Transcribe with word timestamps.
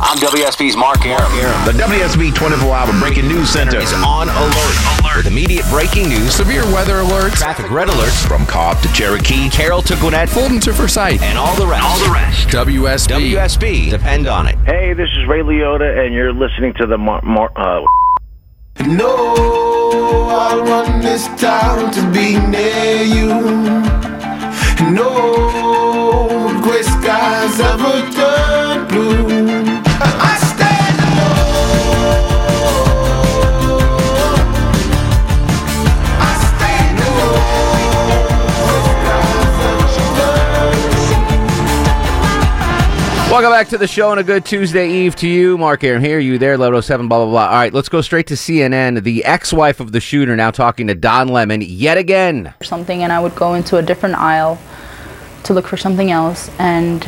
I'm 0.00 0.18
WSB's 0.18 0.76
Mark 0.76 1.04
Arum. 1.06 1.30
The 1.64 1.72
WSB 1.72 2.34
24 2.34 2.74
Hour 2.74 3.00
Breaking 3.00 3.28
News 3.28 3.48
Center 3.50 3.78
is 3.78 3.92
on 3.92 4.28
alert. 4.28 5.00
alert. 5.00 5.16
With 5.16 5.26
immediate 5.26 5.64
breaking 5.70 6.08
news, 6.08 6.34
severe 6.34 6.64
weather 6.72 6.94
alerts, 7.02 7.36
traffic 7.36 7.70
red 7.70 7.88
alerts 7.88 8.26
from 8.26 8.44
Cobb 8.46 8.80
to 8.82 8.92
Cherokee, 8.92 9.48
Carroll 9.48 9.82
to 9.82 9.96
Gwinnett, 9.96 10.28
Fulton 10.28 10.60
to 10.60 10.72
Forsyth, 10.72 11.22
and 11.22 11.38
all 11.38 11.54
the 11.56 11.66
rest. 11.66 11.84
All 11.84 11.98
the 12.06 12.12
rest. 12.12 12.48
WSB. 12.48 13.32
WSB. 13.34 13.90
Depend 13.90 14.26
on 14.26 14.46
it. 14.48 14.56
Hey, 14.66 14.92
this 14.92 15.10
is 15.10 15.26
Ray 15.26 15.40
Liotta, 15.40 16.04
and 16.04 16.14
you're 16.14 16.32
listening 16.32 16.74
to 16.74 16.86
the 16.86 16.98
Mar. 16.98 17.22
Mar 17.22 17.50
uh, 17.56 17.84
no, 18.86 19.14
I 20.30 20.60
want 20.60 21.02
this 21.02 21.26
town 21.40 21.92
to 21.92 22.02
be 22.10 22.38
near 22.48 23.02
you. 23.04 23.28
No 24.92 26.60
gray 26.60 26.82
skies 26.82 27.60
ever 27.60 28.10
turn 28.10 28.88
blue. 28.88 29.73
Welcome 43.34 43.50
back 43.50 43.66
to 43.70 43.78
the 43.78 43.88
show 43.88 44.12
and 44.12 44.20
a 44.20 44.22
good 44.22 44.44
Tuesday 44.44 44.88
Eve 44.88 45.16
to 45.16 45.26
you. 45.26 45.58
Mark 45.58 45.82
Arum 45.82 46.00
here, 46.00 46.20
you 46.20 46.38
there, 46.38 46.56
Level 46.56 46.80
7, 46.80 47.08
blah, 47.08 47.18
blah, 47.18 47.26
blah. 47.26 47.46
All 47.46 47.54
right, 47.54 47.74
let's 47.74 47.88
go 47.88 48.00
straight 48.00 48.28
to 48.28 48.34
CNN. 48.34 49.02
The 49.02 49.24
ex 49.24 49.52
wife 49.52 49.80
of 49.80 49.90
the 49.90 49.98
shooter 49.98 50.36
now 50.36 50.52
talking 50.52 50.86
to 50.86 50.94
Don 50.94 51.26
Lemon 51.26 51.60
yet 51.60 51.98
again. 51.98 52.54
Something, 52.62 53.02
and 53.02 53.12
I 53.12 53.18
would 53.18 53.34
go 53.34 53.54
into 53.54 53.78
a 53.78 53.82
different 53.82 54.14
aisle 54.14 54.56
to 55.42 55.52
look 55.52 55.66
for 55.66 55.76
something 55.76 56.12
else, 56.12 56.48
and 56.60 57.04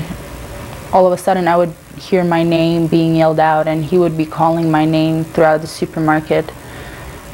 all 0.92 1.06
of 1.06 1.12
a 1.12 1.16
sudden 1.16 1.46
I 1.46 1.56
would 1.56 1.72
hear 1.96 2.24
my 2.24 2.42
name 2.42 2.88
being 2.88 3.14
yelled 3.14 3.38
out, 3.38 3.68
and 3.68 3.84
he 3.84 3.96
would 3.96 4.18
be 4.18 4.26
calling 4.26 4.68
my 4.68 4.84
name 4.84 5.22
throughout 5.22 5.60
the 5.60 5.68
supermarket. 5.68 6.50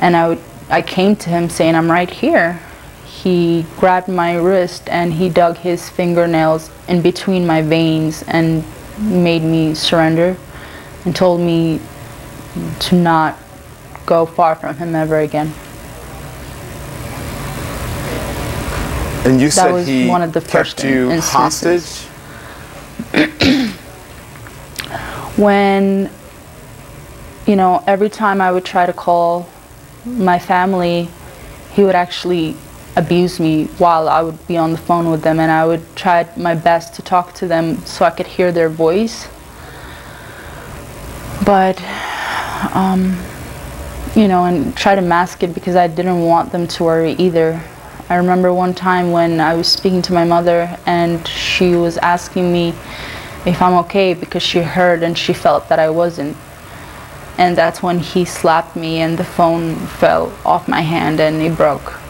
And 0.01 0.15
I, 0.15 0.29
would, 0.29 0.41
I 0.69 0.83
came 0.83 1.17
to 1.17 1.31
him 1.31 1.49
saying, 1.49 1.77
I'm 1.77 1.91
right 1.91 2.11
here. 2.11 2.61
He 3.07 3.65
grabbed 3.79 4.09
my 4.09 4.35
wrist 4.35 4.89
and 4.89 5.15
he 5.15 5.29
dug 5.29 5.57
his 5.57 5.89
fingernails 5.89 6.71
in 6.89 7.01
between 7.03 7.47
my 7.47 7.63
veins 7.63 8.23
and 8.25 8.65
made 9.03 9.43
me 9.43 9.75
surrender 9.75 10.37
and 11.05 11.15
told 11.15 11.41
me 11.41 11.81
to 12.81 12.95
not 12.95 13.39
go 14.07 14.27
far 14.27 14.55
from 14.55 14.77
him 14.77 14.95
ever 14.95 15.19
again. 15.19 15.53
And 19.25 19.41
you 19.41 19.49
That 19.49 19.53
said 19.53 19.73
was 19.73 19.87
he 19.87 20.09
one 20.09 20.23
of 20.23 20.33
the 20.33 20.41
kept 20.41 20.53
first 20.53 20.85
you 20.85 21.11
instances. 21.11 22.07
hostage? 23.13 23.13
when 25.37 26.11
you 27.47 27.57
know 27.57 27.83
every 27.87 28.09
time 28.09 28.41
i 28.41 28.51
would 28.53 28.65
try 28.65 28.87
to 28.87 28.93
call 28.93 29.49
my 30.05 30.39
family 30.39 31.09
he 31.73 31.85
would 31.85 31.95
actually 31.95 32.57
abuse 32.97 33.41
me 33.41 33.65
while 33.79 34.09
i 34.09 34.21
would 34.21 34.47
be 34.47 34.57
on 34.57 34.73
the 34.73 34.79
phone 34.79 35.11
with 35.11 35.23
them 35.23 35.41
and 35.41 35.51
i 35.51 35.65
would 35.65 35.85
try 35.97 36.29
my 36.37 36.55
best 36.55 36.95
to 36.95 37.03
talk 37.03 37.33
to 37.33 37.47
them 37.47 37.77
so 37.87 38.05
i 38.05 38.11
could 38.11 38.27
hear 38.27 38.53
their 38.53 38.69
voice 38.69 39.29
but 41.45 41.81
um, 42.75 43.19
you 44.15 44.29
know 44.29 44.45
and 44.45 44.77
try 44.77 44.95
to 44.95 45.01
mask 45.01 45.43
it 45.43 45.55
because 45.55 45.77
i 45.77 45.87
didn't 45.87 46.21
want 46.23 46.53
them 46.53 46.67
to 46.67 46.85
worry 46.85 47.13
either 47.13 47.61
i 48.09 48.17
remember 48.17 48.53
one 48.53 48.75
time 48.75 49.11
when 49.11 49.41
i 49.41 49.55
was 49.55 49.67
speaking 49.67 50.03
to 50.03 50.13
my 50.13 50.25
mother 50.25 50.77
and 50.87 51.27
she 51.27 51.75
was 51.75 51.97
asking 51.99 52.53
me 52.53 52.75
if 53.45 53.61
I'm 53.61 53.75
okay 53.85 54.15
because 54.15 54.43
she 54.43 54.61
heard 54.61 55.03
and 55.03 55.19
she 55.19 55.33
felt 55.33 55.69
that 55.69 55.79
I 55.79 55.91
wasn't. 55.91 56.37
And 57.39 57.57
that's 57.57 57.83
when 57.83 57.99
he 57.99 58.25
slapped 58.25 58.77
me 58.77 59.01
and 59.01 59.19
the 59.19 59.25
phone 59.25 59.75
fell 59.75 60.33
off 60.45 60.69
my 60.69 60.83
hand 60.83 61.19
and 61.21 61.43
it 61.43 61.57
broke. 61.57 62.02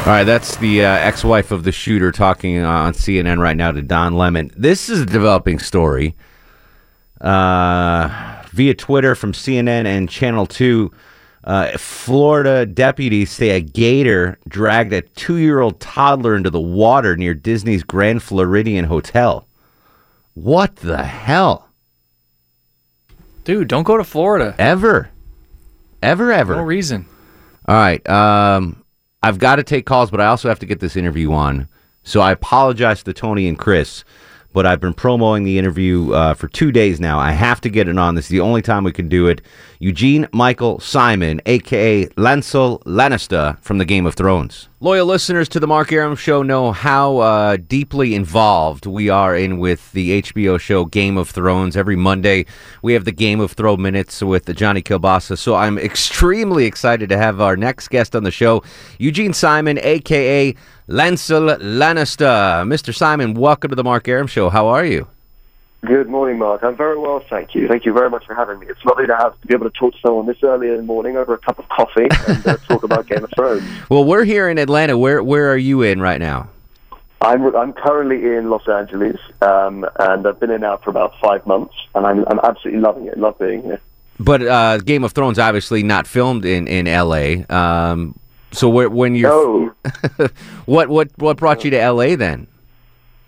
All 0.00 0.06
right, 0.06 0.24
that's 0.24 0.56
the 0.56 0.82
uh, 0.82 0.88
ex 0.88 1.22
wife 1.22 1.50
of 1.50 1.62
the 1.62 1.72
shooter 1.72 2.10
talking 2.10 2.58
on 2.58 2.94
CNN 2.94 3.38
right 3.38 3.56
now 3.56 3.70
to 3.70 3.82
Don 3.82 4.16
Lemon. 4.16 4.50
This 4.56 4.88
is 4.88 5.02
a 5.02 5.06
developing 5.06 5.58
story. 5.58 6.16
Uh, 7.20 8.42
via 8.50 8.74
Twitter 8.74 9.14
from 9.14 9.32
CNN 9.32 9.84
and 9.84 10.08
Channel 10.08 10.46
2. 10.46 10.90
Uh, 11.44 11.76
Florida 11.76 12.64
deputies 12.64 13.30
say 13.30 13.50
a 13.50 13.60
gator 13.60 14.38
dragged 14.48 14.94
a 14.94 15.02
two 15.02 15.36
year 15.36 15.60
old 15.60 15.78
toddler 15.80 16.34
into 16.34 16.48
the 16.48 16.60
water 16.60 17.14
near 17.14 17.34
Disney's 17.34 17.82
Grand 17.82 18.22
Floridian 18.22 18.86
Hotel. 18.86 19.46
What 20.32 20.76
the 20.76 21.04
hell? 21.04 21.68
Dude, 23.44 23.68
don't 23.68 23.84
go 23.84 23.98
to 23.98 24.04
Florida. 24.04 24.54
Ever. 24.58 25.10
Ever, 26.02 26.32
ever. 26.32 26.56
No 26.56 26.62
reason. 26.62 27.06
All 27.68 27.74
right. 27.74 28.06
Um, 28.08 28.79
I've 29.22 29.38
got 29.38 29.56
to 29.56 29.62
take 29.62 29.86
calls, 29.86 30.10
but 30.10 30.20
I 30.20 30.26
also 30.26 30.48
have 30.48 30.58
to 30.60 30.66
get 30.66 30.80
this 30.80 30.96
interview 30.96 31.32
on. 31.32 31.68
So 32.02 32.20
I 32.20 32.32
apologize 32.32 33.02
to 33.02 33.12
Tony 33.12 33.46
and 33.48 33.58
Chris, 33.58 34.04
but 34.52 34.64
I've 34.64 34.80
been 34.80 34.94
promoting 34.94 35.44
the 35.44 35.58
interview 35.58 36.12
uh, 36.12 36.34
for 36.34 36.48
two 36.48 36.72
days 36.72 36.98
now. 36.98 37.18
I 37.18 37.32
have 37.32 37.60
to 37.62 37.68
get 37.68 37.88
it 37.88 37.98
on. 37.98 38.14
This 38.14 38.26
is 38.26 38.30
the 38.30 38.40
only 38.40 38.62
time 38.62 38.84
we 38.84 38.92
can 38.92 39.08
do 39.08 39.26
it. 39.26 39.42
Eugene 39.82 40.28
Michael 40.34 40.78
Simon, 40.78 41.40
aka 41.46 42.04
Lancel 42.08 42.82
Lannister 42.82 43.58
from 43.60 43.78
the 43.78 43.86
Game 43.86 44.04
of 44.04 44.14
Thrones. 44.14 44.68
Loyal 44.78 45.06
listeners 45.06 45.48
to 45.48 45.58
the 45.58 45.66
Mark 45.66 45.90
Arum 45.90 46.16
Show 46.16 46.42
know 46.42 46.70
how 46.70 47.16
uh, 47.16 47.56
deeply 47.56 48.14
involved 48.14 48.84
we 48.84 49.08
are 49.08 49.34
in 49.34 49.56
with 49.58 49.90
the 49.92 50.20
HBO 50.20 50.60
show 50.60 50.84
Game 50.84 51.16
of 51.16 51.30
Thrones. 51.30 51.78
Every 51.78 51.96
Monday, 51.96 52.44
we 52.82 52.92
have 52.92 53.06
the 53.06 53.12
Game 53.12 53.40
of 53.40 53.52
Thrones 53.52 53.80
minutes 53.80 54.22
with 54.22 54.54
Johnny 54.54 54.82
Kilbasa. 54.82 55.38
So 55.38 55.54
I'm 55.54 55.78
extremely 55.78 56.66
excited 56.66 57.08
to 57.08 57.16
have 57.16 57.40
our 57.40 57.56
next 57.56 57.88
guest 57.88 58.14
on 58.14 58.22
the 58.22 58.30
show, 58.30 58.62
Eugene 58.98 59.32
Simon, 59.32 59.78
aka 59.78 60.54
Lancel 60.90 61.58
Lannister. 61.58 62.66
Mr. 62.66 62.94
Simon, 62.94 63.32
welcome 63.32 63.70
to 63.70 63.76
the 63.76 63.84
Mark 63.84 64.06
Arum 64.08 64.26
Show. 64.26 64.50
How 64.50 64.66
are 64.68 64.84
you? 64.84 65.08
Good 65.84 66.08
morning, 66.10 66.38
Mark. 66.38 66.62
I'm 66.62 66.76
very 66.76 66.98
well, 66.98 67.22
thank 67.30 67.54
you. 67.54 67.66
Thank 67.66 67.86
you 67.86 67.94
very 67.94 68.10
much 68.10 68.26
for 68.26 68.34
having 68.34 68.58
me. 68.58 68.66
It's 68.66 68.84
lovely 68.84 69.06
to 69.06 69.16
have 69.16 69.40
to 69.40 69.46
be 69.46 69.54
able 69.54 69.70
to 69.70 69.78
talk 69.78 69.94
to 69.94 69.98
someone 70.04 70.26
this 70.26 70.36
early 70.42 70.68
in 70.68 70.76
the 70.76 70.82
morning 70.82 71.16
over 71.16 71.32
a 71.32 71.38
cup 71.38 71.58
of 71.58 71.68
coffee 71.70 72.06
and 72.28 72.46
uh, 72.46 72.56
talk 72.68 72.82
about 72.82 73.06
Game 73.06 73.24
of 73.24 73.30
Thrones. 73.34 73.62
Well, 73.88 74.04
we're 74.04 74.24
here 74.24 74.50
in 74.50 74.58
Atlanta. 74.58 74.98
Where 74.98 75.22
where 75.22 75.50
are 75.50 75.56
you 75.56 75.80
in 75.80 76.00
right 76.00 76.20
now? 76.20 76.50
I'm 77.22 77.54
I'm 77.56 77.72
currently 77.72 78.36
in 78.36 78.50
Los 78.50 78.68
Angeles, 78.68 79.16
um, 79.40 79.86
and 79.98 80.26
I've 80.26 80.38
been 80.38 80.50
in 80.50 80.60
now 80.60 80.76
for 80.76 80.90
about 80.90 81.14
five 81.18 81.46
months, 81.46 81.74
and 81.94 82.06
I'm 82.06 82.26
I'm 82.28 82.40
absolutely 82.40 82.82
loving 82.82 83.06
it. 83.06 83.18
Love 83.18 83.38
being 83.38 83.62
here. 83.62 83.80
But 84.18 84.42
uh, 84.42 84.78
Game 84.78 85.02
of 85.02 85.12
Thrones 85.12 85.38
obviously 85.38 85.82
not 85.82 86.06
filmed 86.06 86.44
in 86.44 86.68
in 86.68 86.88
L.A. 86.88 87.46
Um, 87.46 88.18
so 88.52 88.68
where, 88.68 88.90
when 88.90 89.14
you're 89.14 89.30
No. 89.30 89.74
what 90.66 90.88
what 90.90 91.08
what 91.16 91.38
brought 91.38 91.64
you 91.64 91.70
to 91.70 91.80
L.A. 91.80 92.16
then? 92.16 92.46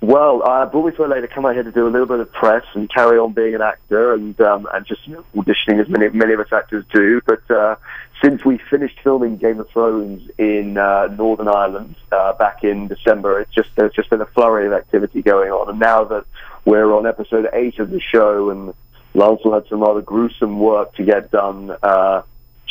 Well, 0.02 0.42
I 0.42 0.64
brought 0.64 0.86
me 0.86 0.96
to 0.96 1.06
LA 1.06 1.20
to 1.20 1.28
come 1.28 1.46
out 1.46 1.54
here 1.54 1.62
to 1.62 1.70
do 1.70 1.86
a 1.86 1.88
little 1.88 2.08
bit 2.08 2.18
of 2.18 2.32
press 2.32 2.64
and 2.74 2.92
carry 2.92 3.18
on 3.18 3.34
being 3.34 3.54
an 3.54 3.62
actor 3.62 4.12
and 4.14 4.38
um, 4.40 4.66
and 4.74 4.84
just 4.84 5.08
auditioning 5.08 5.80
as 5.80 5.88
many 5.88 6.08
many 6.08 6.32
of 6.34 6.40
us 6.40 6.52
actors 6.52 6.84
do. 6.92 7.20
But 7.24 7.48
uh, 7.48 7.76
since 8.20 8.44
we 8.44 8.58
finished 8.68 8.98
filming 9.04 9.36
Game 9.36 9.60
of 9.60 9.70
Thrones 9.70 10.28
in 10.38 10.76
uh, 10.76 11.06
Northern 11.06 11.46
Ireland 11.46 11.94
uh, 12.10 12.32
back 12.32 12.64
in 12.64 12.88
December, 12.88 13.40
it's 13.40 13.54
just 13.54 13.68
there's 13.76 13.92
just 13.94 14.10
been 14.10 14.20
a 14.20 14.26
flurry 14.26 14.66
of 14.66 14.72
activity 14.72 15.22
going 15.22 15.52
on. 15.52 15.68
And 15.68 15.78
now 15.78 16.02
that 16.02 16.24
we're 16.64 16.92
on 16.92 17.06
episode 17.06 17.48
eight 17.52 17.78
of 17.78 17.90
the 17.90 18.00
show, 18.00 18.50
and 18.50 18.74
Lancel 19.14 19.54
had 19.54 19.68
some 19.68 19.82
rather 19.82 20.02
gruesome 20.02 20.58
work 20.58 20.96
to 20.96 21.04
get 21.04 21.30
done. 21.30 21.76
Uh, 21.80 22.22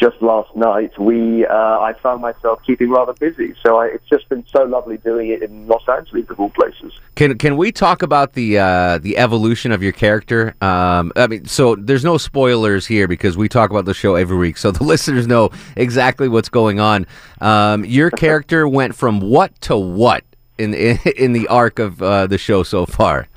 just 0.01 0.19
last 0.21 0.53
night, 0.55 0.97
we 0.99 1.45
uh, 1.45 1.53
I 1.53 1.93
found 2.01 2.21
myself 2.21 2.59
keeping 2.65 2.89
rather 2.89 3.13
busy. 3.13 3.53
So 3.63 3.77
I, 3.77 3.85
it's 3.87 4.09
just 4.09 4.27
been 4.29 4.43
so 4.47 4.63
lovely 4.63 4.97
doing 4.97 5.29
it 5.29 5.43
in 5.43 5.67
Los 5.67 5.87
Angeles 5.87 6.25
of 6.29 6.39
all 6.39 6.49
places. 6.49 6.91
Can 7.15 7.37
can 7.37 7.55
we 7.55 7.71
talk 7.71 8.01
about 8.01 8.33
the 8.33 8.57
uh, 8.57 8.97
the 8.97 9.17
evolution 9.17 9.71
of 9.71 9.83
your 9.83 9.91
character? 9.91 10.55
Um, 10.61 11.11
I 11.15 11.27
mean, 11.27 11.45
so 11.45 11.75
there's 11.75 12.03
no 12.03 12.17
spoilers 12.17 12.87
here 12.87 13.07
because 13.07 13.37
we 13.37 13.47
talk 13.47 13.69
about 13.69 13.85
the 13.85 13.93
show 13.93 14.15
every 14.15 14.37
week, 14.37 14.57
so 14.57 14.71
the 14.81 14.83
listeners 14.83 15.27
know 15.27 15.51
exactly 15.75 16.27
what's 16.27 16.49
going 16.49 16.79
on. 16.79 17.05
Um, 17.39 17.85
your 17.85 18.09
character 18.25 18.67
went 18.67 18.95
from 18.95 19.19
what 19.19 19.59
to 19.61 19.77
what 19.77 20.23
in 20.57 20.73
in, 20.73 20.97
in 21.15 21.33
the 21.33 21.47
arc 21.47 21.77
of 21.77 22.01
uh, 22.01 22.25
the 22.25 22.39
show 22.39 22.63
so 22.63 22.87
far? 22.87 23.27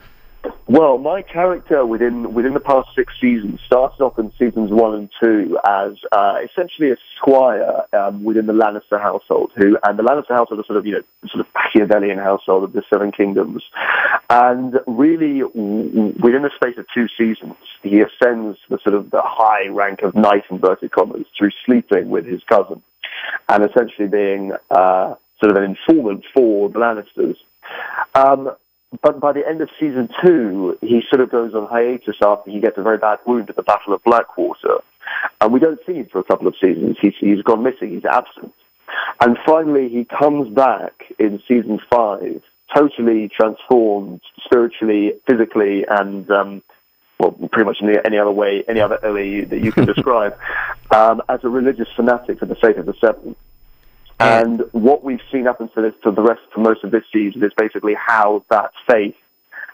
Well, 0.67 0.99
my 0.99 1.23
character 1.23 1.85
within 1.85 2.33
within 2.35 2.55
the 2.55 2.61
past 2.61 2.89
six 2.97 3.13
seasons 3.21 3.61
started 3.67 4.03
off 4.03 4.19
in 4.19 4.33
seasons 4.39 4.71
one 4.71 4.95
and 4.95 5.11
two 5.23 5.59
as 5.67 5.93
uh, 6.11 6.37
essentially 6.43 6.91
a 6.91 6.97
squire 7.17 7.83
um, 7.93 8.25
within 8.25 8.47
the 8.47 8.53
Lannister 8.53 9.01
household, 9.01 9.53
who 9.57 9.77
and 9.85 9.99
the 9.99 10.03
Lannister 10.03 10.35
household 10.35 10.61
is 10.61 10.67
sort 10.67 10.79
of 10.79 10.87
you 10.87 10.93
know 10.93 11.03
sort 11.29 11.41
of 11.41 11.47
Machiavellian 11.55 12.19
household 12.19 12.65
of 12.65 12.73
the 12.73 12.83
Seven 12.93 13.13
Kingdoms, 13.13 13.63
and 14.31 14.81
really 14.87 15.41
w- 15.41 16.15
within 16.23 16.43
the 16.43 16.51
space 16.57 16.77
of 16.79 16.87
two 16.95 17.07
seasons, 17.17 17.57
he 17.83 18.01
ascends 18.01 18.59
the 18.71 18.79
sort 18.83 18.95
of 18.95 19.11
the 19.11 19.23
high 19.23 19.69
rank 19.69 20.01
of 20.03 20.15
knight 20.15 20.45
inverted 20.51 20.91
commas 20.93 21.27
through 21.39 21.51
sleeping 21.67 22.09
with 22.09 22.25
his 22.25 22.43
cousin, 22.49 22.83
and 23.49 23.65
essentially 23.65 24.09
being 24.09 24.53
uh, 24.71 25.15
sort 25.41 25.57
of 25.57 25.63
an 25.63 25.65
informant 25.65 26.25
for 26.35 26.69
the 26.71 26.79
Lannisters. 26.79 27.37
Um, 28.15 28.55
but 29.03 29.21
by 29.21 29.33
the 29.33 29.47
end 29.47 29.61
of 29.61 29.69
season 29.81 30.09
two, 30.25 30.79
he 30.81 31.03
sort 31.11 31.21
of 31.21 31.31
goes 31.31 31.55
on 31.55 31.67
hiatus 31.67 32.17
after 32.23 32.51
he 32.51 32.61
gets 32.61 32.79
a 32.79 32.83
very 32.83 32.99
bad 32.99 33.19
wound 33.27 33.51
at 33.51 33.57
the 33.57 33.63
Battle 33.63 33.95
of 33.95 34.03
Blackwater. 34.05 34.79
And 35.41 35.53
we 35.53 35.61
don't 35.61 35.81
see 35.87 35.95
him 35.95 36.09
for 36.11 36.19
a 36.19 36.25
couple 36.25 36.49
of 36.49 36.55
seasons. 36.61 36.97
He's, 37.01 37.15
he's 37.21 37.43
gone 37.43 37.63
missing. 37.63 37.91
He's 37.91 38.05
absent. 38.05 38.53
And 39.21 39.39
finally, 39.47 39.89
he 39.89 40.05
comes 40.05 40.53
back 40.55 40.93
in 41.19 41.43
season 41.49 41.81
five, 41.91 42.43
totally 42.75 43.29
transformed 43.29 44.21
spiritually, 44.45 45.13
physically, 45.27 45.85
and 45.89 46.31
um, 46.31 46.63
well, 47.19 47.33
pretty 47.53 47.65
much 47.65 47.79
in 47.81 47.89
any, 47.89 47.99
any 48.05 48.19
other 48.19 48.31
way, 48.31 48.65
any 48.69 48.81
other 48.81 48.99
way 49.13 49.45
that 49.45 49.61
you 49.61 49.73
can 49.73 49.87
describe, 49.87 50.37
um, 50.91 51.23
as 51.29 51.41
a 51.43 51.49
religious 51.49 51.89
fanatic 51.97 52.39
for 52.39 52.47
the 52.47 52.57
faith 52.57 52.77
of 52.77 52.87
the 52.87 52.95
Seven. 53.01 53.37
And 54.21 54.63
what 54.73 55.05
we've 55.05 55.21
seen 55.31 55.47
up 55.47 55.61
until 55.61 55.83
this, 55.83 55.95
for 56.03 56.13
the 56.13 56.23
rest, 56.23 56.41
for 56.53 56.61
most 56.61 56.85
of 56.85 56.91
this 56.91 57.05
season, 57.13 57.43
is 57.43 57.53
basically 57.57 57.95
how 57.95 58.45
that 58.51 58.71
faith 58.89 59.17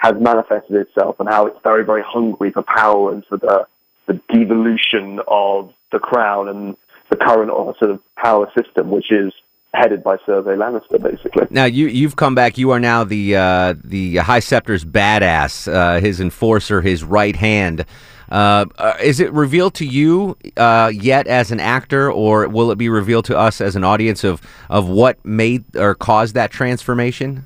has 0.00 0.14
manifested 0.18 0.76
itself 0.76 1.20
and 1.20 1.28
how 1.28 1.46
it's 1.46 1.58
very, 1.62 1.84
very 1.84 2.02
hungry 2.02 2.50
for 2.50 2.62
power 2.62 3.12
and 3.12 3.24
for 3.26 3.36
the, 3.36 3.66
the 4.06 4.14
devolution 4.32 5.20
of 5.28 5.72
the 5.92 5.98
crown 5.98 6.48
and 6.48 6.76
the 7.10 7.16
current 7.16 7.50
sort 7.78 7.90
of 7.90 8.00
power 8.16 8.50
system, 8.56 8.90
which 8.90 9.12
is 9.12 9.32
headed 9.74 10.02
by 10.02 10.16
Cersei 10.18 10.56
Lannister, 10.56 11.00
basically. 11.00 11.46
Now 11.50 11.64
you 11.64 11.86
you've 11.86 12.16
come 12.16 12.34
back. 12.34 12.58
You 12.58 12.70
are 12.70 12.80
now 12.80 13.04
the 13.04 13.36
uh, 13.36 13.74
the 13.82 14.16
High 14.16 14.40
Scepter's 14.40 14.84
badass, 14.84 15.72
uh, 15.72 16.00
his 16.00 16.20
enforcer, 16.20 16.80
his 16.80 17.04
right 17.04 17.36
hand. 17.36 17.84
Uh, 18.30 18.66
uh, 18.78 18.94
is 19.02 19.20
it 19.20 19.32
revealed 19.32 19.74
to 19.74 19.84
you 19.84 20.36
uh, 20.56 20.90
yet 20.94 21.26
as 21.26 21.50
an 21.50 21.60
actor, 21.60 22.10
or 22.10 22.48
will 22.48 22.70
it 22.70 22.78
be 22.78 22.88
revealed 22.88 23.24
to 23.24 23.36
us 23.36 23.60
as 23.60 23.76
an 23.76 23.84
audience 23.84 24.22
of 24.24 24.40
of 24.68 24.88
what 24.88 25.22
made 25.24 25.64
or 25.76 25.94
caused 25.94 26.34
that 26.34 26.50
transformation? 26.50 27.44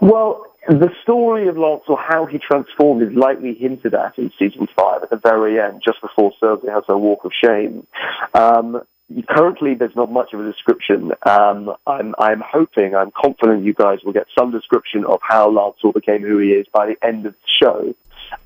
Well, 0.00 0.46
the 0.68 0.90
story 1.02 1.48
of 1.48 1.56
Lancel, 1.56 1.96
how 1.98 2.26
he 2.26 2.38
transformed, 2.38 3.02
is 3.02 3.16
lightly 3.16 3.54
hinted 3.54 3.94
at 3.94 4.16
in 4.18 4.30
season 4.38 4.66
five 4.76 5.02
at 5.02 5.10
the 5.10 5.16
very 5.16 5.60
end, 5.60 5.82
just 5.84 6.00
before 6.00 6.32
Cersei 6.42 6.72
has 6.72 6.84
her 6.88 6.96
walk 6.96 7.24
of 7.24 7.32
shame. 7.44 7.86
Um, 8.34 8.80
currently, 9.28 9.74
there's 9.74 9.96
not 9.96 10.12
much 10.12 10.32
of 10.32 10.40
a 10.40 10.44
description. 10.44 11.12
Um, 11.26 11.74
I'm, 11.86 12.14
I'm 12.18 12.42
hoping, 12.46 12.94
I'm 12.94 13.10
confident 13.10 13.64
you 13.64 13.74
guys 13.74 13.98
will 14.04 14.12
get 14.12 14.26
some 14.38 14.52
description 14.52 15.04
of 15.04 15.18
how 15.22 15.50
Lancel 15.50 15.92
became 15.92 16.22
who 16.22 16.38
he 16.38 16.50
is 16.50 16.66
by 16.72 16.86
the 16.86 17.06
end 17.06 17.26
of 17.26 17.32
the 17.34 17.66
show. 17.66 17.94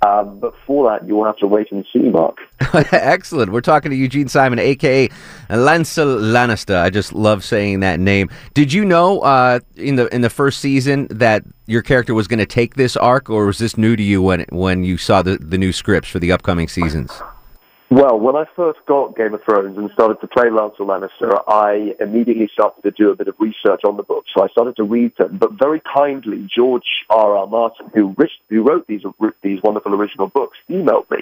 Um, 0.05 0.39
but 0.39 0.55
for 0.67 0.91
that, 0.91 1.07
you'll 1.07 1.25
have 1.25 1.39
to 1.39 1.47
wait 1.47 1.71
and 1.71 1.87
see, 1.93 2.11
Mark. 2.11 2.37
Excellent. 2.93 3.53
We're 3.53 3.61
talking 3.61 3.91
to 3.91 3.97
Eugene 3.97 4.29
Simon, 4.29 4.59
aka 4.59 5.09
Lancel 5.49 6.21
Lannister. 6.21 6.81
I 6.81 6.91
just 6.91 7.13
love 7.13 7.43
saying 7.43 7.81
that 7.81 8.01
name. 8.01 8.29
Did 8.53 8.73
you 8.73 8.85
know 8.85 9.21
uh, 9.21 9.61
in 9.77 9.97
the 9.97 10.13
in 10.15 10.21
the 10.21 10.31
first 10.31 10.61
season 10.61 11.07
that 11.11 11.45
your 11.67 11.81
character 11.81 12.13
was 12.13 12.29
going 12.29 12.39
to 12.39 12.47
take 12.47 12.75
this 12.75 12.97
arc, 12.97 13.31
or 13.31 13.47
was 13.47 13.59
this 13.59 13.79
new 13.79 13.97
to 13.97 14.03
you 14.03 14.21
when 14.21 14.45
when 14.51 14.85
you 14.85 14.99
saw 14.99 15.23
the, 15.23 15.39
the 15.39 15.57
new 15.57 15.73
scripts 15.73 16.09
for 16.09 16.19
the 16.19 16.33
upcoming 16.33 16.69
seasons? 16.69 17.11
Well, 17.95 18.19
when 18.19 18.35
I 18.35 18.43
first 18.57 18.81
got 18.89 19.17
Game 19.17 19.35
of 19.35 19.45
Thrones 19.45 19.79
and 19.79 19.89
started 19.93 20.21
to 20.21 20.27
play 20.27 20.47
Lancel 20.47 20.81
Lannister, 20.81 21.41
I 21.47 21.95
immediately 22.03 22.51
started 22.53 22.83
to 22.83 22.91
do 22.91 23.13
a 23.13 23.15
bit 23.15 23.29
of 23.29 23.37
research 23.39 23.83
on 23.87 23.97
the 23.97 24.03
book. 24.03 24.25
So 24.37 24.43
I 24.43 24.49
started 24.49 24.75
to 24.79 24.83
read 24.83 25.13
them. 25.17 25.39
But 25.39 25.53
very 25.63 25.81
kindly, 25.95 26.49
George 26.53 26.83
R. 27.09 27.37
R. 27.37 27.47
Martin, 27.47 27.93
who, 27.95 28.17
who 28.51 28.63
wrote 28.65 28.89
these 28.89 29.03
these 29.45 29.61
wonderful 29.63 29.95
original 29.95 30.27
books, 30.27 30.59
emailed 30.69 31.09
me, 31.09 31.19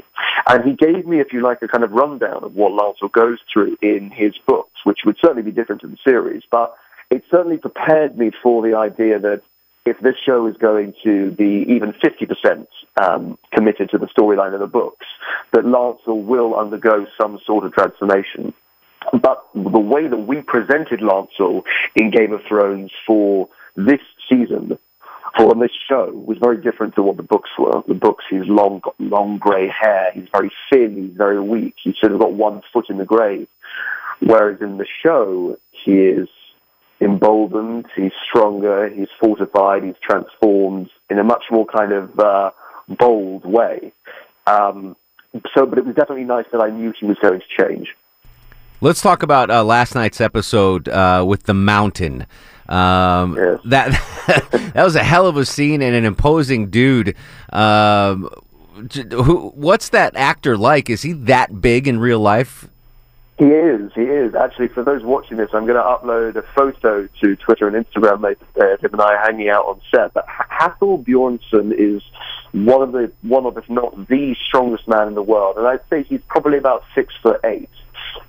and 0.49 0.65
he 0.65 0.73
gave 0.73 1.07
me, 1.07 1.21
if 1.21 1.31
you 1.31 1.43
like, 1.43 1.61
a 1.61 1.69
kind 1.69 1.85
of 1.85 1.91
rundown 1.93 2.43
of 2.43 2.55
what 2.55 2.73
Lancel 2.73 3.13
goes 3.13 3.39
through 3.53 3.77
in 3.83 4.11
his 4.11 4.33
books, 4.47 4.81
which 4.85 5.01
would 5.05 5.19
certainly 5.23 5.43
be 5.43 5.53
different 5.53 5.83
to 5.83 5.89
the 5.89 5.99
series, 6.03 6.43
but 6.51 6.75
it 7.11 7.23
certainly 7.31 7.59
prepared 7.59 8.17
me 8.17 8.31
for 8.43 8.67
the 8.67 8.75
idea 8.79 9.19
that 9.19 9.43
if 9.85 9.99
this 10.01 10.15
show 10.25 10.47
is 10.47 10.57
going 10.57 10.95
to 11.05 11.33
be 11.33 11.65
even 11.69 11.93
50% 11.93 12.67
um, 13.03 13.39
committed 13.53 13.91
to 13.91 13.99
the 13.99 14.07
storyline 14.07 14.55
of 14.55 14.61
the 14.61 14.67
books, 14.67 15.07
that 15.53 15.65
Lancel 15.65 16.25
will 16.25 16.55
undergo 16.55 17.07
some 17.21 17.39
sort 17.45 17.65
of 17.65 17.73
transformation. 17.73 18.55
But 19.13 19.45
the 19.55 19.81
way 19.81 20.07
that 20.07 20.17
we 20.17 20.43
presented 20.43 21.01
Lancel 21.01 21.63
in 21.97 22.13
Game 22.13 22.33
of 22.33 22.41
Thrones 22.49 22.93
for 23.05 23.49
this 23.75 24.01
season, 24.31 24.79
for 25.37 25.55
this 25.55 25.73
show, 25.89 26.13
was 26.13 26.39
very 26.41 26.63
different 26.63 26.95
to 26.95 27.03
what 27.03 27.17
the 27.17 27.25
books 27.25 27.51
were. 27.59 27.83
The 27.89 27.95
books, 27.95 28.25
he's 28.31 28.47
long, 28.47 28.83
long 29.01 29.39
grey 29.39 29.69
hair, 29.69 30.13
he's 30.15 30.29
very 30.33 30.53
thin, 30.71 31.09
he's 31.09 31.17
very 31.17 31.41
weak, 31.41 31.75
he's 31.83 31.95
sort 32.01 32.13
of 32.13 32.21
got 32.21 32.33
one 32.33 32.63
foot 32.73 32.87
in 32.89 32.99
the 32.99 33.05
grave. 33.05 33.49
Whereas 34.21 34.61
in 34.61 34.79
the 34.79 34.87
show, 35.05 35.57
he 35.85 35.95
is 35.95 36.29
emboldened, 37.03 37.87
he's 37.97 38.13
stronger, 38.29 38.89
he's 38.89 39.09
fortified, 39.21 39.85
he's 39.85 39.95
transformed 40.03 40.89
in 41.11 41.19
a 41.19 41.25
much 41.25 41.45
more 41.51 41.67
kind 41.67 41.93
of 41.93 42.19
uh, 42.19 42.51
bold 42.89 43.45
way. 43.45 43.93
Um, 44.47 44.97
so, 45.55 45.67
but 45.67 45.79
it 45.79 45.85
was 45.85 45.95
definitely 45.95 46.25
nice 46.25 46.47
that 46.53 46.61
I 46.61 46.71
knew 46.71 46.93
he 46.99 47.07
was 47.07 47.17
going 47.21 47.41
to 47.41 47.65
change. 47.65 47.89
Let's 48.81 49.01
talk 49.01 49.23
about 49.23 49.51
uh, 49.51 49.63
last 49.63 49.95
night's 49.95 50.21
episode 50.21 50.89
uh, 50.89 51.25
with 51.27 51.45
the 51.45 51.55
mountain. 51.55 52.27
Um, 52.69 53.37
Yes. 53.37 53.61
That 53.65 54.53
that 54.75 54.85
was 54.85 54.97
a 54.97 55.05
hell 55.05 55.27
of 55.27 55.37
a 55.37 55.45
scene 55.45 55.83
and 55.83 55.95
an 55.95 56.05
imposing 56.05 56.71
dude. 56.71 57.15
Um, 57.53 58.29
who? 58.93 59.51
What's 59.55 59.91
that 59.91 60.17
actor 60.17 60.57
like? 60.57 60.91
Is 60.91 61.03
he 61.03 61.13
that 61.13 61.61
big 61.61 61.87
in 61.87 62.01
real 62.01 62.21
life? 62.21 62.69
He 63.39 63.47
is, 63.47 63.91
he 63.95 64.03
is. 64.03 64.35
Actually, 64.35 64.69
for 64.69 64.85
those 64.85 65.03
watching 65.03 65.39
this, 65.39 65.49
I'm 65.53 65.67
going 65.67 65.77
to 65.77 65.83
upload 65.83 66.37
a 66.37 66.43
photo 66.55 67.09
to 67.23 67.37
Twitter 67.37 67.67
and 67.67 67.85
Instagram 67.85 68.23
later 68.23 68.45
today 68.55 68.73
of 68.73 68.81
him 68.81 68.93
and 68.93 69.03
I 69.03 69.25
hanging 69.25 69.49
out 69.49 69.65
on 69.65 69.81
set. 69.91 70.13
But 70.13 70.27
H- 70.29 70.47
Hafthor 70.51 71.03
Bjornsson 71.03 71.73
is 71.73 72.03
one 72.53 72.83
of 72.83 72.93
the, 72.93 73.11
one 73.23 73.47
of, 73.47 73.57
if 73.57 73.69
not 73.71 74.09
the 74.09 74.37
strongest 74.47 74.87
man 74.87 75.09
in 75.09 75.15
the 75.15 75.23
world. 75.23 75.57
And 75.57 75.67
I'd 75.67 75.81
say 75.89 76.03
he's 76.03 76.21
probably 76.29 76.59
about 76.59 76.85
six 76.95 77.15
foot 77.23 77.41
eight. 77.45 77.71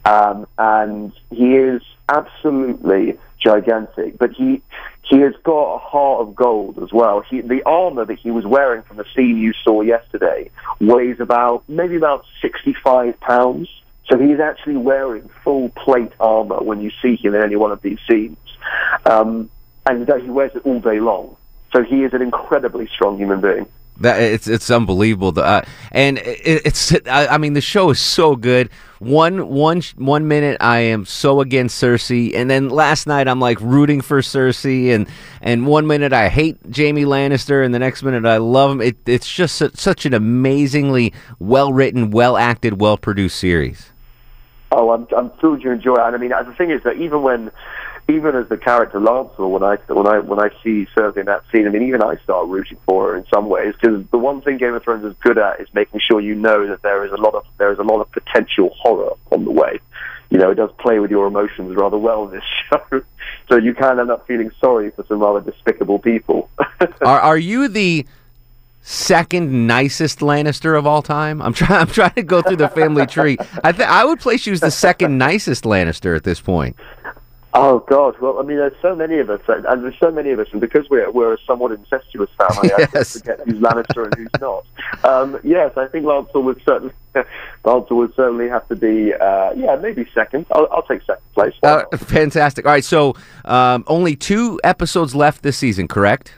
Um, 0.06 0.48
and 0.58 1.12
he 1.30 1.56
is 1.56 1.82
absolutely 2.08 3.20
gigantic. 3.44 4.18
But 4.18 4.32
he, 4.32 4.62
he 5.04 5.20
has 5.20 5.34
got 5.44 5.76
a 5.76 5.78
heart 5.80 6.22
of 6.22 6.36
gold 6.36 6.80
as 6.82 6.92
well. 6.94 7.22
He, 7.30 7.42
the 7.42 7.62
armor 7.66 8.06
that 8.06 8.20
he 8.20 8.32
was 8.32 8.46
wearing 8.46 8.84
from 8.84 8.98
the 8.98 9.06
scene 9.16 9.38
you 9.38 9.54
saw 9.64 9.82
yesterday 9.82 10.50
weighs 10.80 11.20
about, 11.20 11.68
maybe 11.68 11.98
about 11.98 12.26
65 12.42 13.20
pounds. 13.20 13.70
So 14.10 14.18
he's 14.18 14.40
actually 14.40 14.78
wearing 14.78 15.30
full 15.44 15.70
plate 15.70 16.12
armor 16.20 16.62
when 16.62 16.82
you 16.82 16.92
see 17.02 17.16
him 17.16 17.36
in 17.36 17.42
any 17.42 17.56
one 17.56 17.72
of 17.72 17.82
these 17.82 18.00
scenes. 18.10 18.38
Um, 19.06 19.50
and 19.86 20.08
he 20.22 20.30
wears 20.30 20.56
it 20.56 20.66
all 20.66 20.80
day 20.80 21.00
long. 21.00 21.36
So 21.74 21.84
he 21.84 22.04
is 22.04 22.14
an 22.14 22.22
incredibly 22.22 22.88
strong 22.88 23.18
human 23.18 23.42
being. 23.42 23.66
That 24.00 24.22
it's 24.22 24.48
it's 24.48 24.72
unbelievable. 24.72 25.40
Uh, 25.40 25.62
and 25.92 26.18
it, 26.18 26.66
it's 26.66 26.94
I, 27.08 27.28
I 27.28 27.38
mean 27.38 27.54
the 27.54 27.62
show 27.62 27.92
is 27.92 28.00
so 28.00 28.36
good. 28.36 28.72
One 29.00 29.48
one 29.50 29.82
one 29.98 30.28
minute 30.28 30.58
I 30.62 30.80
am 30.80 31.06
so 31.06 31.42
against 31.42 31.82
Cersei, 31.82 32.34
and 32.34 32.50
then 32.50 32.70
last 32.70 33.06
night 33.06 33.28
I'm 33.28 33.40
like 33.40 33.62
rooting 33.62 34.02
for 34.02 34.22
Cersei, 34.22 34.96
and 34.96 35.08
and 35.42 35.68
one 35.68 35.86
minute 35.86 36.12
I 36.12 36.30
hate 36.30 36.58
Jaime 36.76 37.04
Lannister, 37.04 37.64
and 37.64 37.74
the 37.74 37.80
next 37.80 38.02
minute 38.02 38.26
I 38.26 38.38
love 38.38 38.72
him. 38.72 38.82
It, 38.82 38.98
it's 39.06 39.32
just 39.32 39.58
su- 39.58 39.72
such 39.76 40.08
an 40.08 40.16
amazingly 40.16 41.14
well 41.38 41.72
written, 41.72 42.10
well 42.10 42.36
acted, 42.36 42.82
well 42.82 42.98
produced 42.98 43.38
series. 43.38 43.93
Oh, 44.76 44.90
I'm 44.90 45.08
I'm 45.16 45.30
thrilled 45.40 45.64
you 45.64 45.72
enjoy 45.72 45.94
it. 45.94 46.02
And 46.02 46.16
I 46.16 46.18
mean, 46.18 46.32
the 46.32 46.56
thing 46.58 46.72
is 46.72 46.82
that 46.84 46.98
even 46.98 47.22
when, 47.22 47.52
even 48.10 48.36
as 48.36 48.50
the 48.50 48.58
character 48.58 49.00
Lancel, 49.00 49.50
when 49.52 49.62
I 49.62 49.76
when 49.88 50.08
I 50.08 50.18
when 50.20 50.40
I 50.40 50.50
see 50.64 50.88
Cersei 50.98 51.18
in 51.18 51.26
that 51.28 51.44
scene, 51.52 51.68
I 51.68 51.70
mean, 51.70 51.84
even 51.84 52.02
I 52.02 52.16
start 52.24 52.48
rooting 52.48 52.80
for 52.88 53.10
her 53.10 53.18
in 53.18 53.26
some 53.32 53.50
ways 53.50 53.76
because 53.80 54.04
the 54.12 54.18
one 54.18 54.42
thing 54.42 54.58
Game 54.58 54.74
of 54.74 54.84
Thrones 54.84 55.06
is 55.06 55.14
good 55.22 55.38
at 55.38 55.60
is 55.62 55.68
making 55.74 56.02
sure 56.10 56.20
you 56.20 56.34
know 56.34 56.68
that 56.68 56.82
there 56.82 57.06
is 57.06 57.12
a 57.12 57.18
lot 57.18 57.36
of 57.36 57.46
there 57.60 57.72
is 57.72 57.78
a 57.78 57.84
lot 57.84 58.02
of 58.02 58.12
potential 58.12 58.72
horror 58.76 59.14
on 59.32 59.46
the 59.46 59.52
way. 59.52 59.80
You 60.32 60.40
know, 60.40 60.50
it 60.50 60.56
does 60.56 60.72
play 60.80 60.98
with 60.98 61.12
your 61.12 61.28
emotions 61.28 61.76
rather 61.76 61.98
well 61.98 62.26
this 62.26 62.44
show, 62.72 63.02
so 63.50 63.58
you 63.58 63.76
can 63.76 64.00
end 64.00 64.10
up 64.10 64.26
feeling 64.26 64.50
sorry 64.60 64.90
for 64.90 65.06
some 65.08 65.20
rather 65.20 65.42
despicable 65.42 66.00
people. 66.00 66.50
are 67.02 67.20
are 67.20 67.38
you 67.38 67.68
the 67.68 68.08
second 68.84 69.66
nicest 69.66 70.20
Lannister 70.20 70.78
of 70.78 70.86
all 70.86 71.02
time? 71.02 71.42
I'm 71.42 71.54
trying. 71.54 71.72
I'm 71.82 71.88
trying 71.88 72.14
to 72.14 72.24
go 72.24 72.42
through 72.42 72.58
the 72.58 72.70
family 72.70 73.06
tree. 73.08 73.38
I 73.64 73.72
think 73.72 73.90
I 73.90 74.06
would 74.06 74.20
place 74.20 74.46
you 74.46 74.54
as 74.54 74.60
the 74.60 74.72
second 74.72 75.18
nicest 75.18 75.64
Lannister 75.64 76.16
at 76.16 76.24
this 76.24 76.40
point. 76.40 76.76
Oh 77.56 77.80
God! 77.88 78.16
Well, 78.20 78.40
I 78.40 78.42
mean, 78.42 78.58
there's 78.58 78.74
so 78.82 78.96
many 78.96 79.20
of 79.20 79.30
us, 79.30 79.40
and 79.48 79.84
there's 79.84 79.94
so 80.00 80.10
many 80.10 80.32
of 80.32 80.40
us, 80.40 80.48
and 80.52 80.60
because 80.60 80.90
we're 80.90 81.12
we're 81.12 81.36
a 81.36 81.38
somewhat 81.46 81.72
incestuous 81.72 82.32
family, 82.36 82.72
I 82.74 82.88
Yes. 82.94 83.20
forget 83.20 83.42
who's 83.46 83.60
Lannister 83.60 84.06
and 84.06 84.16
who's 84.16 84.42
not. 84.42 84.66
Um, 85.04 85.40
yes, 85.44 85.72
I 85.78 85.86
think 85.86 86.04
Lancel 86.04 86.44
would 86.44 86.60
certainly 86.68 86.94
Lancel 87.64 87.92
would 87.98 88.16
certainly 88.16 88.50
have 88.50 88.68
to 88.70 88.76
be, 88.76 89.14
uh, 89.14 89.52
yeah, 89.56 89.76
maybe 89.76 90.08
second. 90.16 90.48
I'll, 90.52 90.68
I'll 90.72 90.82
take 90.82 91.04
second 91.04 91.24
place. 91.36 91.54
Uh, 91.62 91.84
fantastic. 91.96 92.66
All 92.66 92.72
right, 92.72 92.84
so 92.84 93.14
um, 93.46 93.84
only 93.86 94.16
two 94.16 94.60
episodes 94.64 95.14
left 95.14 95.44
this 95.44 95.56
season, 95.56 95.88
correct? 95.88 96.34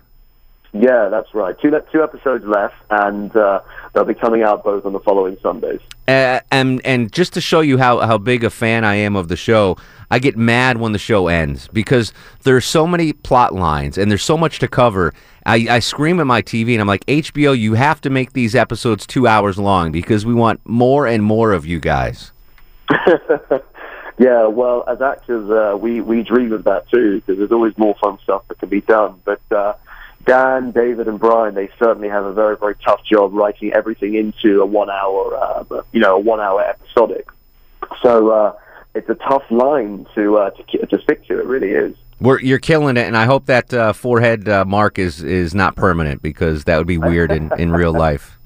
Yeah, 0.77 1.08
that's 1.08 1.34
right. 1.34 1.58
Two 1.62 1.72
two 1.91 2.03
episodes 2.03 2.44
left, 2.46 2.75
and 2.89 3.34
uh, 3.36 3.62
they'll 3.94 4.03
be 4.03 4.13
coming 4.13 4.44
out 4.44 4.63
both 4.65 4.86
on 4.86 4.91
the 4.91 5.00
following 5.00 5.38
Sundays. 5.41 5.79
Uh, 6.05 6.41
and 6.51 6.82
and 6.86 7.13
just 7.13 7.34
to 7.34 7.41
show 7.41 7.62
you 7.62 7.77
how, 7.77 8.00
how 8.01 8.17
big 8.17 8.44
a 8.44 8.50
fan 8.50 8.84
I 8.84 8.96
am 8.96 9.15
of 9.15 9.29
the 9.29 9.38
show, 9.38 9.77
I 10.12 10.20
get 10.20 10.36
mad 10.36 10.77
when 10.77 10.91
the 10.91 11.00
show 11.00 11.27
ends 11.27 11.70
because 11.72 12.12
there's 12.44 12.65
so 12.65 12.86
many 12.86 13.13
plot 13.13 13.53
lines 13.53 13.98
and 13.98 14.12
there's 14.12 14.24
so 14.24 14.38
much 14.38 14.60
to 14.60 14.67
cover. 14.67 15.13
I, 15.46 15.67
I 15.70 15.79
scream 15.79 16.20
at 16.20 16.27
my 16.27 16.41
TV 16.41 16.74
and 16.74 16.82
I'm 16.82 16.88
like, 16.88 17.05
HBO, 17.05 17.58
you 17.58 17.75
have 17.75 18.01
to 18.01 18.10
make 18.10 18.34
these 18.34 18.53
episodes 18.53 19.08
two 19.08 19.27
hours 19.27 19.58
long 19.58 19.94
because 19.94 20.25
we 20.25 20.34
want 20.34 20.60
more 20.65 21.08
and 21.08 21.24
more 21.24 21.53
of 21.53 21.65
you 21.65 21.79
guys. 21.79 22.32
Yeah, 24.17 24.48
well, 24.48 24.86
as 24.88 25.01
actors, 25.01 25.50
uh, 25.50 25.75
we 25.75 26.00
we 26.00 26.24
dream 26.24 26.53
of 26.53 26.63
that 26.63 26.89
too 26.89 27.15
because 27.15 27.38
there's 27.38 27.51
always 27.51 27.77
more 27.77 27.96
fun 28.01 28.17
stuff 28.24 28.44
that 28.48 28.60
can 28.60 28.70
be 28.70 28.79
done. 28.79 29.20
But 29.25 29.41
uh, 29.51 29.74
Dan, 30.25 30.72
David, 30.72 31.08
and 31.08 31.20
Brian, 31.20 31.53
they 31.53 31.70
certainly 31.77 32.10
have 32.10 32.25
a 32.25 32.34
very 32.34 32.58
very 32.58 32.75
tough 32.84 33.03
job 33.05 33.34
writing 33.34 33.74
everything 33.74 34.15
into 34.15 34.62
a 34.62 34.65
one 34.65 34.89
hour, 34.89 35.36
uh, 35.36 35.82
you 35.91 36.00
know, 36.00 36.15
a 36.15 36.20
one 36.20 36.39
hour 36.39 36.62
episodic. 36.62 37.27
So 38.01 38.29
uh, 38.29 38.58
it's 38.96 39.10
a 39.10 39.15
tough 39.15 39.44
line 39.51 40.08
to 40.15 40.38
uh, 40.38 40.50
to 40.51 40.86
to 40.86 41.01
stick 41.01 41.27
to. 41.27 41.39
It 41.39 41.46
really 41.46 41.72
is. 41.72 41.96
We're, 42.20 42.39
you're 42.39 42.60
killing 42.60 42.96
it, 42.98 43.08
and 43.08 43.17
I 43.17 43.25
hope 43.25 43.48
that 43.48 43.74
uh, 43.74 43.91
forehead 43.91 44.48
uh, 44.48 44.63
mark 44.63 44.98
is, 44.98 45.22
is 45.22 45.53
not 45.53 45.75
permanent 45.75 46.22
because 46.22 46.63
that 46.63 46.77
would 46.77 46.88
be 46.88 46.98
weird 46.98 47.29
in, 47.29 47.51
in 47.60 47.72
real 47.72 47.94
life. 47.94 48.32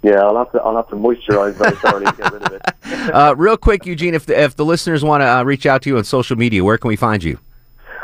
Yeah, 0.00 0.20
I'll 0.20 0.36
have 0.36 0.52
to 0.52 0.62
I'll 0.62 0.76
have 0.76 0.88
to 0.90 0.94
moisturize 0.94 1.54
very 1.54 1.74
thoroughly 1.74 2.06
to 2.06 2.12
get 2.12 2.32
rid 2.32 2.42
of 2.44 2.52
it. 2.52 2.62
Uh, 3.12 3.34
real 3.36 3.56
quick, 3.56 3.84
Eugene, 3.84 4.14
if 4.14 4.26
the, 4.26 4.38
if 4.38 4.54
the 4.54 4.64
listeners 4.64 5.02
want 5.02 5.22
to 5.22 5.26
uh, 5.26 5.42
reach 5.42 5.66
out 5.66 5.82
to 5.82 5.90
you 5.90 5.98
on 5.98 6.04
social 6.04 6.36
media, 6.36 6.62
where 6.62 6.78
can 6.78 6.88
we 6.88 6.94
find 6.94 7.24
you? 7.24 7.38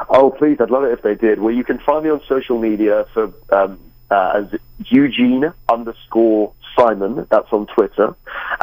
Oh, 0.08 0.30
please, 0.30 0.58
I'd 0.60 0.70
love 0.70 0.84
it 0.84 0.92
if 0.92 1.02
they 1.02 1.14
did. 1.14 1.40
Well, 1.40 1.54
you 1.54 1.64
can 1.64 1.78
find 1.78 2.04
me 2.04 2.10
on 2.10 2.20
social 2.28 2.58
media 2.58 3.06
for 3.12 3.32
um, 3.50 3.78
uh, 4.10 4.42
as 4.44 4.60
Eugene 4.86 5.52
underscore 5.70 6.52
Simon. 6.76 7.26
That's 7.30 7.52
on 7.52 7.66
Twitter, 7.66 8.14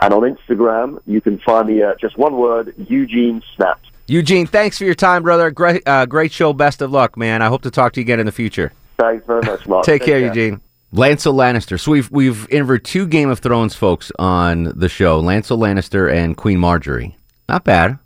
and 0.02 0.14
on 0.14 0.22
Instagram 0.22 1.02
you 1.06 1.22
can 1.22 1.40
find 1.40 1.68
me 1.68 1.82
at 1.82 2.00
just 2.00 2.18
one 2.18 2.38
word, 2.38 2.74
Eugene 2.78 3.42
Snapped. 3.56 3.88
Eugene, 4.08 4.46
thanks 4.46 4.78
for 4.78 4.84
your 4.84 4.96
time, 4.96 5.24
brother. 5.24 5.52
Great, 5.52 5.88
uh, 5.88 6.06
great 6.06 6.32
show. 6.32 6.52
Best 6.54 6.82
of 6.82 6.92
luck, 6.92 7.16
man. 7.16 7.42
I 7.42 7.48
hope 7.48 7.62
to 7.62 7.72
talk 7.72 7.94
to 7.94 8.00
you 8.00 8.04
again 8.04 8.20
in 8.20 8.26
the 8.26 8.32
future. 8.32 8.74
Thanks 8.98 9.26
very 9.26 9.42
much, 9.44 9.68
Mark. 9.68 9.86
Take, 9.86 10.04
care, 10.04 10.20
Eugene. 10.20 10.62
Lancel 10.94 11.34
Lannister. 11.34 11.80
So 11.80 11.92
we've 11.92 12.12
we've 12.12 12.50
interviewed 12.50 12.84
two 12.84 13.08
Game 13.08 13.30
of 13.30 13.40
Thrones 13.40 13.74
folks 13.74 14.12
on 14.20 14.66
the 14.78 14.90
show: 14.90 15.22
Lancel 15.22 15.58
Lannister 15.58 16.12
and 16.14 16.36
Queen 16.36 16.60
Marjorie. 16.60 17.16
Not 17.48 17.64
bad. 17.64 17.98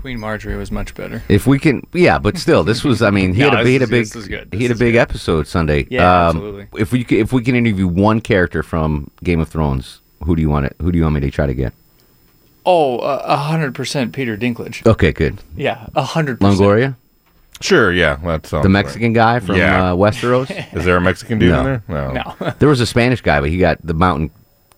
Queen 0.00 0.18
Marjorie 0.18 0.56
was 0.56 0.70
much 0.72 0.94
better. 0.94 1.22
If 1.28 1.46
we 1.46 1.58
can, 1.58 1.86
yeah, 1.92 2.18
but 2.18 2.38
still, 2.38 2.64
this 2.64 2.82
was. 2.84 3.02
I 3.02 3.10
mean, 3.18 3.34
he 3.34 3.40
No, 3.42 3.50
had 3.50 3.60
a, 3.60 3.68
he 3.68 3.74
had 3.74 3.82
a 3.82 3.86
this 3.86 3.90
big, 3.90 4.02
is- 4.02 4.12
this 4.12 4.22
is 4.22 4.28
good. 4.28 4.48
he 4.52 4.62
had 4.64 4.72
a 4.72 4.78
big 4.78 4.94
good. 4.94 4.98
episode 5.00 5.46
Sunday. 5.46 5.86
Yeah, 5.90 6.02
Um, 6.28 6.36
absolutely. 6.36 6.68
If 6.80 6.92
we 6.92 7.04
c- 7.04 7.18
if 7.18 7.32
we 7.32 7.42
can 7.42 7.54
interview 7.54 7.86
one 7.86 8.20
character 8.20 8.62
from 8.62 9.10
Game 9.22 9.40
of 9.40 9.48
Thrones, 9.48 10.00
who 10.24 10.34
do 10.36 10.42
you 10.42 10.48
want 10.50 10.66
it? 10.66 10.76
Who 10.80 10.90
do 10.92 10.98
you 10.98 11.04
want 11.04 11.14
me 11.16 11.20
to 11.20 11.30
try 11.30 11.46
to 11.46 11.54
get? 11.54 11.72
Oh, 12.66 12.98
uh, 12.98 13.22
a 13.24 13.36
hundred 13.36 13.74
percent 13.74 14.12
Peter 14.12 14.36
Dinklage. 14.36 14.86
Okay, 14.86 15.12
good. 15.12 15.38
Yeah, 15.56 15.86
a 15.94 16.02
hundred 16.02 16.40
percent. 16.40 16.60
Longoria, 16.60 16.96
Sure, 17.62 17.92
yeah, 17.92 18.16
that's 18.24 18.50
the 18.50 18.68
Mexican 18.70 19.12
guy 19.12 19.38
from 19.40 19.56
Yeah. 19.56 19.92
uh, 19.92 19.96
Westeros. 19.96 20.50
Is 20.74 20.84
there 20.86 20.96
a 20.96 21.00
Mexican 21.00 21.38
dude 21.38 21.50
No. 21.52 21.58
in 21.60 21.64
there? 21.66 21.82
No. 21.88 22.12
No, 22.40 22.50
there 22.58 22.68
was 22.70 22.80
a 22.80 22.86
Spanish 22.86 23.20
guy, 23.20 23.38
but 23.40 23.50
he 23.50 23.58
got 23.58 23.78
the 23.86 23.92
mountain 23.94 24.30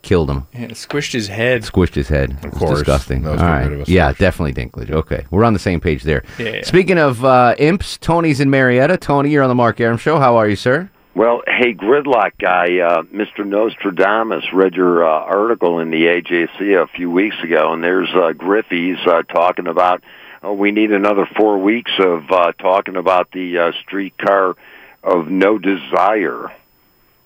killed 0.03 0.29
him. 0.31 0.47
Yeah, 0.53 0.67
squished 0.69 1.13
his 1.13 1.29
head. 1.29 1.63
Squished 1.63 1.95
his 1.95 2.09
head. 2.09 2.37
Of 2.45 2.53
course. 2.53 2.79
disgusting. 2.81 3.23
That 3.23 3.33
was 3.33 3.41
All 3.41 3.47
too 3.49 3.53
right. 3.53 3.69
good 3.69 3.81
of 3.81 3.89
a 3.89 3.91
Yeah, 3.91 4.09
source. 4.09 4.19
definitely 4.19 4.53
Dinklage. 4.65 4.91
Okay, 4.91 5.25
we're 5.31 5.45
on 5.45 5.53
the 5.53 5.59
same 5.59 5.81
page 5.81 6.03
there. 6.03 6.23
Yeah, 6.39 6.49
yeah. 6.49 6.63
Speaking 6.65 6.99
of 6.99 7.25
uh, 7.25 7.55
imps, 7.59 7.97
Tony's 7.99 8.41
in 8.41 8.51
Marietta. 8.51 8.97
Tony, 8.99 9.31
you're 9.31 9.43
on 9.43 9.49
the 9.49 9.55
Mark 9.55 9.81
Arum 9.81 9.97
Show. 9.99 10.19
How 10.19 10.37
are 10.37 10.49
you, 10.49 10.57
sir? 10.57 10.91
Well, 11.15 11.43
hey, 11.47 11.75
Gridlock 11.75 12.33
guy, 12.39 12.79
uh, 12.79 13.03
Mr. 13.03 13.45
Nostradamus 13.47 14.45
read 14.55 14.75
your 14.75 15.05
uh, 15.05 15.09
article 15.11 15.79
in 15.79 15.91
the 15.91 16.07
AJC 16.07 16.83
a 16.83 16.87
few 16.87 17.11
weeks 17.11 17.37
ago, 17.45 17.73
and 17.75 17.85
there's 17.85 18.09
uh, 18.15 18.33
Griffey's 18.33 18.97
uh, 19.07 19.23
talking 19.25 19.67
about 19.67 20.03
uh, 20.43 20.53
we 20.53 20.71
need 20.73 20.91
another 20.91 21.27
four 21.37 21.59
weeks 21.59 21.93
of 21.99 22.31
uh, 22.31 22.53
talking 22.53 22.97
about 22.97 23.31
the 23.33 23.59
uh, 23.59 23.73
streetcar 23.83 24.57
of 25.05 25.29
no 25.29 25.59
desire. 25.59 26.51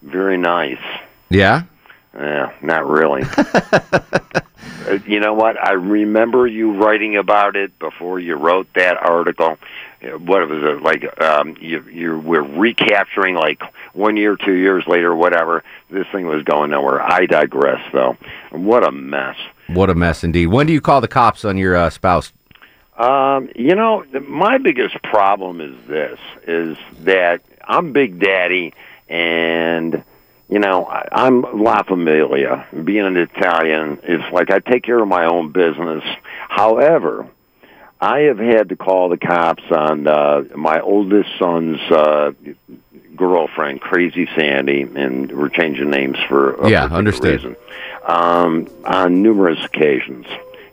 Very 0.03 0.37
nice. 0.37 0.83
Yeah. 1.31 1.63
Yeah, 2.17 2.53
not 2.63 2.87
really. 2.89 3.25
Uh, 4.89 4.99
you 5.07 5.19
know 5.21 5.35
what? 5.35 5.61
I 5.63 5.73
remember 5.73 6.47
you 6.47 6.75
writing 6.75 7.17
about 7.17 7.57
it 7.57 7.77
before 7.79 8.21
you 8.21 8.37
wrote 8.37 8.69
that 8.75 8.97
article. 8.97 9.59
Uh, 10.03 10.19
What 10.19 10.49
was 10.49 10.63
it 10.63 10.83
like? 10.83 11.21
Um, 11.21 11.57
you 11.61 11.83
you 11.91 12.19
were 12.19 12.43
recapturing 12.43 13.35
like 13.35 13.63
one 13.95 14.17
year, 14.17 14.37
two 14.37 14.55
years 14.55 14.87
later, 14.87 15.15
whatever. 15.15 15.65
This 15.91 16.07
thing 16.13 16.27
was 16.27 16.43
going 16.45 16.71
nowhere. 16.71 17.03
I 17.03 17.27
digress, 17.27 17.81
though. 17.93 18.17
What 18.51 18.87
a 18.87 18.93
mess. 18.93 19.37
What 19.69 19.91
a 19.91 19.95
mess 19.95 20.23
indeed. 20.23 20.47
When 20.49 20.67
do 20.67 20.73
you 20.73 20.81
call 20.81 21.01
the 21.01 21.09
cops 21.09 21.45
on 21.45 21.57
your 21.57 21.77
uh, 21.77 21.91
spouse? 21.91 22.33
Um, 22.97 23.51
you 23.57 23.75
know, 23.75 24.05
my 24.27 24.59
biggest 24.59 25.03
problem 25.03 25.61
is 25.61 25.75
this: 25.87 26.19
is 26.47 26.77
that 27.01 27.43
I'm 27.67 27.93
Big 27.93 28.21
Daddy, 28.21 28.73
and 29.09 30.03
you 30.49 30.59
know 30.59 30.85
I, 30.87 31.09
I'm 31.13 31.43
La 31.63 31.83
Familia. 31.83 32.67
Being 32.85 33.07
an 33.07 33.17
Italian, 33.17 33.99
it's 34.03 34.33
like 34.33 34.51
I 34.51 34.59
take 34.61 34.83
care 34.85 34.99
of 35.01 35.09
my 35.09 35.27
own 35.27 35.53
business. 35.53 36.03
However, 36.49 37.29
I 38.01 38.21
have 38.21 38.39
had 38.39 38.69
to 38.71 38.77
call 38.77 39.09
the 39.09 39.17
cops 39.17 39.65
on 39.71 40.07
uh, 40.07 40.43
my 40.55 40.81
oldest 40.81 41.31
son's 41.39 41.81
uh, 41.91 42.33
girlfriend, 43.17 43.81
Crazy 43.81 44.29
Sandy, 44.37 44.83
and 44.83 45.33
we're 45.33 45.49
changing 45.49 45.91
names 45.91 46.19
for 46.29 46.55
a 46.57 46.69
Yeah, 46.69 46.85
understood. 46.85 47.43
reason, 47.43 47.57
um, 48.05 48.69
on 48.85 49.23
numerous 49.23 49.65
occasions. 49.65 50.27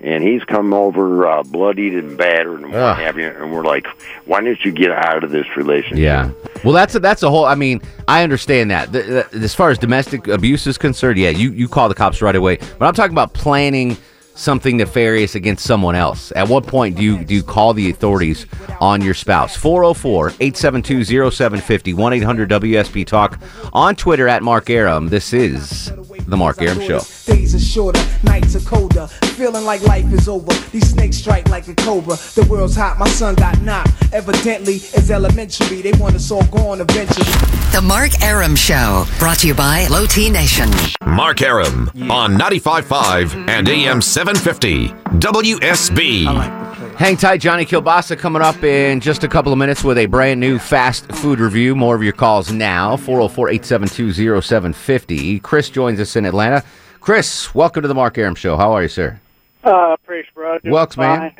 And 0.03 0.21
he's 0.21 0.43
come 0.43 0.73
over 0.73 1.25
uh, 1.25 1.43
bloodied 1.43 1.93
and 1.93 2.17
battered 2.17 2.59
and 2.59 2.73
what 2.73 2.97
have 2.97 3.17
you. 3.17 3.27
And 3.27 3.53
we're 3.53 3.63
like, 3.63 3.87
why 4.25 4.41
don't 4.41 4.59
you 4.65 4.73
get 4.73 4.91
out 4.91 5.23
of 5.23 5.31
this 5.31 5.45
relationship? 5.55 5.97
Yeah. 5.97 6.31
Well, 6.63 6.73
that's 6.73 6.95
a, 6.95 6.99
that's 6.99 7.23
a 7.23 7.29
whole. 7.29 7.45
I 7.45 7.55
mean, 7.55 7.81
I 8.07 8.23
understand 8.23 8.69
that. 8.71 8.91
The, 8.91 9.27
the, 9.31 9.39
as 9.39 9.55
far 9.55 9.69
as 9.69 9.77
domestic 9.77 10.27
abuse 10.27 10.67
is 10.67 10.77
concerned, 10.77 11.17
yeah, 11.17 11.29
you, 11.29 11.51
you 11.51 11.69
call 11.69 11.87
the 11.87 11.95
cops 11.95 12.21
right 12.21 12.35
away. 12.35 12.57
But 12.57 12.85
I'm 12.85 12.93
talking 12.93 13.13
about 13.13 13.33
planning 13.33 13.95
something 14.35 14.77
nefarious 14.77 15.35
against 15.35 15.65
someone 15.65 15.95
else. 15.95 16.31
At 16.35 16.47
what 16.47 16.65
point 16.65 16.97
do 16.97 17.03
you 17.03 17.23
do 17.23 17.35
you 17.35 17.43
call 17.43 17.73
the 17.73 17.89
authorities 17.89 18.45
on 18.79 19.01
your 19.01 19.13
spouse? 19.13 19.57
404-872-0750 19.57 21.93
1-800-WSB 21.93 23.05
Talk 23.05 23.39
on 23.71 23.95
Twitter 23.95 24.27
at 24.27 24.43
Mark 24.43 24.69
Arum. 24.69 25.09
This 25.09 25.33
is 25.33 25.91
the 26.27 26.37
Mark 26.37 26.61
Arum 26.61 26.79
Show. 26.81 27.01
Days 27.25 27.55
are 27.55 27.59
shorter, 27.59 28.01
nights 28.23 28.55
are 28.55 28.61
colder. 28.61 29.07
Feeling 29.07 29.65
like 29.65 29.81
life 29.83 30.11
is 30.13 30.27
over. 30.27 30.53
These 30.71 30.91
snakes 30.91 31.17
strike 31.17 31.49
like 31.49 31.67
a 31.67 31.75
cobra. 31.75 32.15
The 32.35 32.45
world's 32.49 32.75
hot, 32.75 32.97
my 32.99 33.07
son 33.09 33.35
got 33.35 33.61
knocked. 33.61 33.91
Evidently, 34.13 34.75
it's 34.75 35.09
elementary. 35.09 35.81
They 35.81 35.93
want 35.93 36.15
us 36.15 36.31
all 36.31 36.45
gone 36.45 36.81
eventually. 36.81 37.25
The 37.71 37.81
Mark 37.83 38.21
Arum 38.21 38.55
Show, 38.55 39.05
brought 39.19 39.39
to 39.39 39.47
you 39.47 39.55
by 39.55 39.87
Low 39.87 40.05
T 40.05 40.29
Nation. 40.29 40.69
Mark 41.05 41.41
Arum 41.41 41.89
on 42.09 42.37
95.5 42.37 43.49
and 43.49 43.67
AM 43.67 44.01
750 44.01 44.89
WSB. 45.19 46.82
Hang 47.03 47.17
tight, 47.17 47.41
Johnny 47.41 47.65
Kilbasa 47.65 48.17
coming 48.17 48.41
up 48.41 48.63
in 48.63 49.01
just 49.01 49.25
a 49.25 49.27
couple 49.27 49.51
of 49.51 49.57
minutes 49.57 49.83
with 49.83 49.97
a 49.97 50.05
brand 50.05 50.39
new 50.39 50.57
fast 50.57 51.11
food 51.11 51.41
review. 51.41 51.75
More 51.75 51.97
of 51.97 52.01
your 52.01 52.13
calls 52.13 52.53
now, 52.53 52.95
404 52.95 53.49
872 53.49 54.41
0750. 54.41 55.39
Chris 55.39 55.69
joins 55.69 55.99
us 55.99 56.15
in 56.15 56.23
Atlanta. 56.23 56.63
Chris, 57.01 57.53
welcome 57.53 57.81
to 57.81 57.89
the 57.89 57.93
Mark 57.93 58.17
Arum 58.17 58.35
Show. 58.35 58.55
How 58.55 58.71
are 58.71 58.83
you, 58.83 58.87
sir? 58.87 59.19
Uh, 59.65 59.97
pretty 60.05 60.29
bro. 60.33 60.59
Doing 60.59 60.73
Welks, 60.73 60.95
man. 60.95 61.35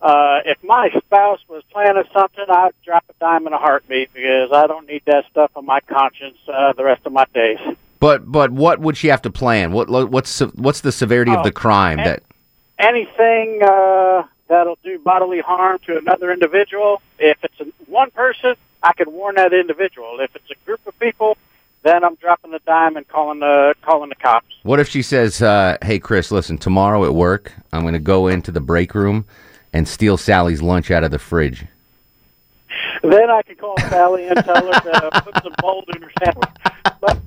Uh, 0.00 0.38
if 0.44 0.62
my 0.62 0.88
spouse 1.04 1.40
was 1.48 1.64
planning 1.72 2.04
something, 2.12 2.44
I'd 2.48 2.70
drop 2.84 3.04
a 3.10 3.12
dime 3.18 3.48
in 3.48 3.52
a 3.52 3.58
heartbeat 3.58 4.12
because 4.14 4.52
I 4.52 4.68
don't 4.68 4.86
need 4.86 5.02
that 5.06 5.24
stuff 5.32 5.50
on 5.56 5.66
my 5.66 5.80
conscience 5.80 6.38
uh, 6.46 6.72
the 6.74 6.84
rest 6.84 7.04
of 7.06 7.12
my 7.12 7.24
days. 7.34 7.58
But 7.98 8.30
but 8.30 8.52
what 8.52 8.78
would 8.78 8.96
she 8.96 9.08
have 9.08 9.22
to 9.22 9.30
plan? 9.30 9.72
What 9.72 9.90
what's 9.90 10.38
what's 10.38 10.80
the 10.82 10.92
severity 10.92 11.32
of 11.32 11.38
Oh, 11.40 11.42
the 11.42 11.50
crime 11.50 11.98
and- 11.98 12.06
that 12.06 12.22
Anything 12.78 13.60
uh, 13.62 14.24
that'll 14.48 14.78
do 14.82 14.98
bodily 14.98 15.40
harm 15.40 15.78
to 15.86 15.98
another 15.98 16.32
individual, 16.32 17.02
if 17.18 17.38
it's 17.42 17.60
a, 17.60 17.64
one 17.90 18.10
person, 18.10 18.54
I 18.82 18.92
can 18.92 19.12
warn 19.12 19.36
that 19.36 19.52
individual. 19.52 20.20
If 20.20 20.34
it's 20.36 20.50
a 20.50 20.64
group 20.66 20.86
of 20.86 20.98
people, 20.98 21.36
then 21.82 22.04
I'm 22.04 22.14
dropping 22.16 22.50
the 22.50 22.60
dime 22.66 22.96
and 22.96 23.06
calling 23.06 23.40
the 23.40 23.74
calling 23.82 24.08
the 24.08 24.14
cops. 24.14 24.54
What 24.62 24.80
if 24.80 24.88
she 24.88 25.02
says, 25.02 25.42
uh, 25.42 25.76
"Hey, 25.82 25.98
Chris, 25.98 26.30
listen. 26.30 26.58
Tomorrow 26.58 27.04
at 27.04 27.14
work, 27.14 27.52
I'm 27.72 27.82
going 27.82 27.94
to 27.94 27.98
go 27.98 28.28
into 28.28 28.50
the 28.50 28.60
break 28.60 28.94
room, 28.94 29.26
and 29.72 29.86
steal 29.86 30.16
Sally's 30.16 30.62
lunch 30.62 30.90
out 30.90 31.04
of 31.04 31.10
the 31.10 31.18
fridge. 31.18 31.66
Then 33.02 33.30
I 33.30 33.42
could 33.42 33.58
call 33.58 33.78
Sally 33.80 34.26
and 34.28 34.42
tell 34.44 34.72
her 34.72 34.72
to 34.72 35.22
put 35.24 35.42
some 35.42 35.52
mold 35.62 35.84
in 35.94 36.02
her 36.02 36.10
sandwich. 36.22 36.50
But 37.00 37.18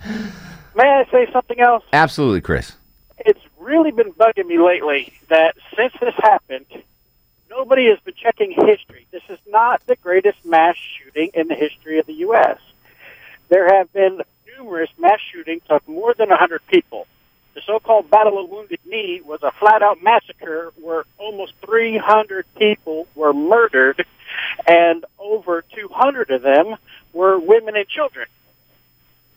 may 0.75 0.89
I 0.89 1.05
say 1.12 1.31
something 1.31 1.59
else? 1.59 1.83
Absolutely, 1.93 2.41
Chris. 2.41 2.74
It's 3.19 3.39
really 3.59 3.91
been 3.91 4.12
bugging 4.13 4.47
me 4.47 4.59
lately 4.59 5.13
that 5.29 5.55
since 5.75 5.93
this 6.00 6.15
happened, 6.15 6.65
nobody 7.50 7.88
has 7.88 8.00
been 8.00 8.13
checking 8.16 8.51
history. 8.51 9.06
This 9.12 9.24
is 9.30 9.39
not 9.48 9.86
the 9.86 9.96
greatest 9.96 10.46
mass 10.46 10.75
shooting 10.75 11.32
in 11.34 11.48
the 11.48 11.56
history 11.56 12.00
of 12.00 12.06
the 12.06 12.13
U.S. 12.13 12.60
There 13.50 13.68
have 13.77 13.92
been 13.94 14.22
numerous 14.58 14.89
mass 14.98 15.20
shootings 15.32 15.63
of 15.70 15.88
more 15.88 16.13
than 16.13 16.30
100 16.30 16.66
people. 16.68 17.08
The 17.54 17.62
so-called 17.66 18.10
Battle 18.10 18.44
of 18.44 18.50
Wounded 18.50 18.80
Knee 18.86 19.22
was 19.25 19.42
a 19.42 19.51
flat-out 19.51 20.04
massacre 20.04 20.72
where 20.80 21.06
almost 21.18 21.54
300 21.66 22.46
people 22.56 23.08
were 23.16 23.34
murdered, 23.34 24.06
and 24.68 25.04
over 25.18 25.63
200 25.74 26.30
of 26.30 26.42
them 26.42 26.75
were 27.13 27.39
women 27.39 27.75
and 27.75 27.88
children. 27.88 28.27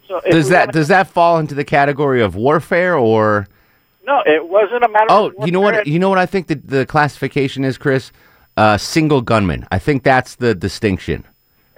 So 0.07 0.21
Does 0.29 0.49
that 0.49 0.73
does 0.73 0.88
that 0.88 1.09
fall 1.09 1.38
into 1.38 1.55
the 1.55 1.64
category 1.64 2.21
of 2.21 2.35
warfare 2.35 2.97
or? 2.97 3.47
No, 4.11 4.23
it 4.26 4.49
wasn't 4.49 4.83
a 4.83 4.88
matter 4.88 5.07
Oh, 5.09 5.26
of 5.29 5.47
you 5.47 5.52
know 5.52 5.61
what? 5.61 5.87
You 5.87 6.00
know 6.00 6.09
what 6.09 6.19
I 6.19 6.26
think 6.26 6.49
the, 6.49 6.57
the 6.57 6.85
classification 6.85 7.64
is, 7.64 7.79
Chris. 7.79 8.11
Uh, 8.57 8.76
single 8.76 9.21
gunman. 9.23 9.69
I 9.71 9.79
think 9.79 10.02
that's 10.02 10.35
the 10.35 10.52
distinction. 10.52 11.25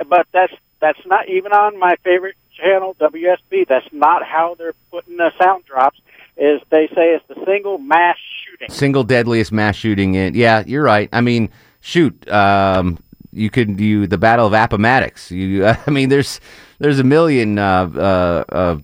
but 0.08 0.26
that's 0.32 0.54
that's 0.80 1.04
not 1.04 1.28
even 1.28 1.52
on 1.52 1.78
my 1.78 1.96
favorite 2.02 2.36
channel, 2.56 2.96
WSB. 2.98 3.68
That's 3.68 3.86
not 3.92 4.24
how 4.24 4.54
they're 4.54 4.72
putting 4.90 5.18
the 5.18 5.30
sound 5.38 5.66
drops. 5.66 6.00
Is 6.38 6.62
they 6.70 6.86
say 6.88 7.14
it's 7.14 7.26
the 7.28 7.44
single 7.44 7.76
mass 7.76 8.16
shooting. 8.46 8.70
Single 8.70 9.04
deadliest 9.04 9.52
mass 9.52 9.76
shooting. 9.76 10.14
In 10.14 10.34
yeah, 10.34 10.64
you're 10.66 10.82
right. 10.82 11.10
I 11.12 11.20
mean, 11.20 11.50
shoot. 11.82 12.26
Um, 12.30 12.98
you 13.34 13.50
could 13.50 13.76
do 13.76 14.06
the 14.06 14.16
Battle 14.16 14.46
of 14.46 14.54
Appomattox. 14.54 15.30
You, 15.30 15.66
I 15.86 15.90
mean, 15.90 16.08
there's 16.08 16.40
there's 16.78 16.98
a 16.98 17.04
million 17.04 17.58
uh, 17.58 17.90
uh, 17.94 18.44
uh, 18.48 18.78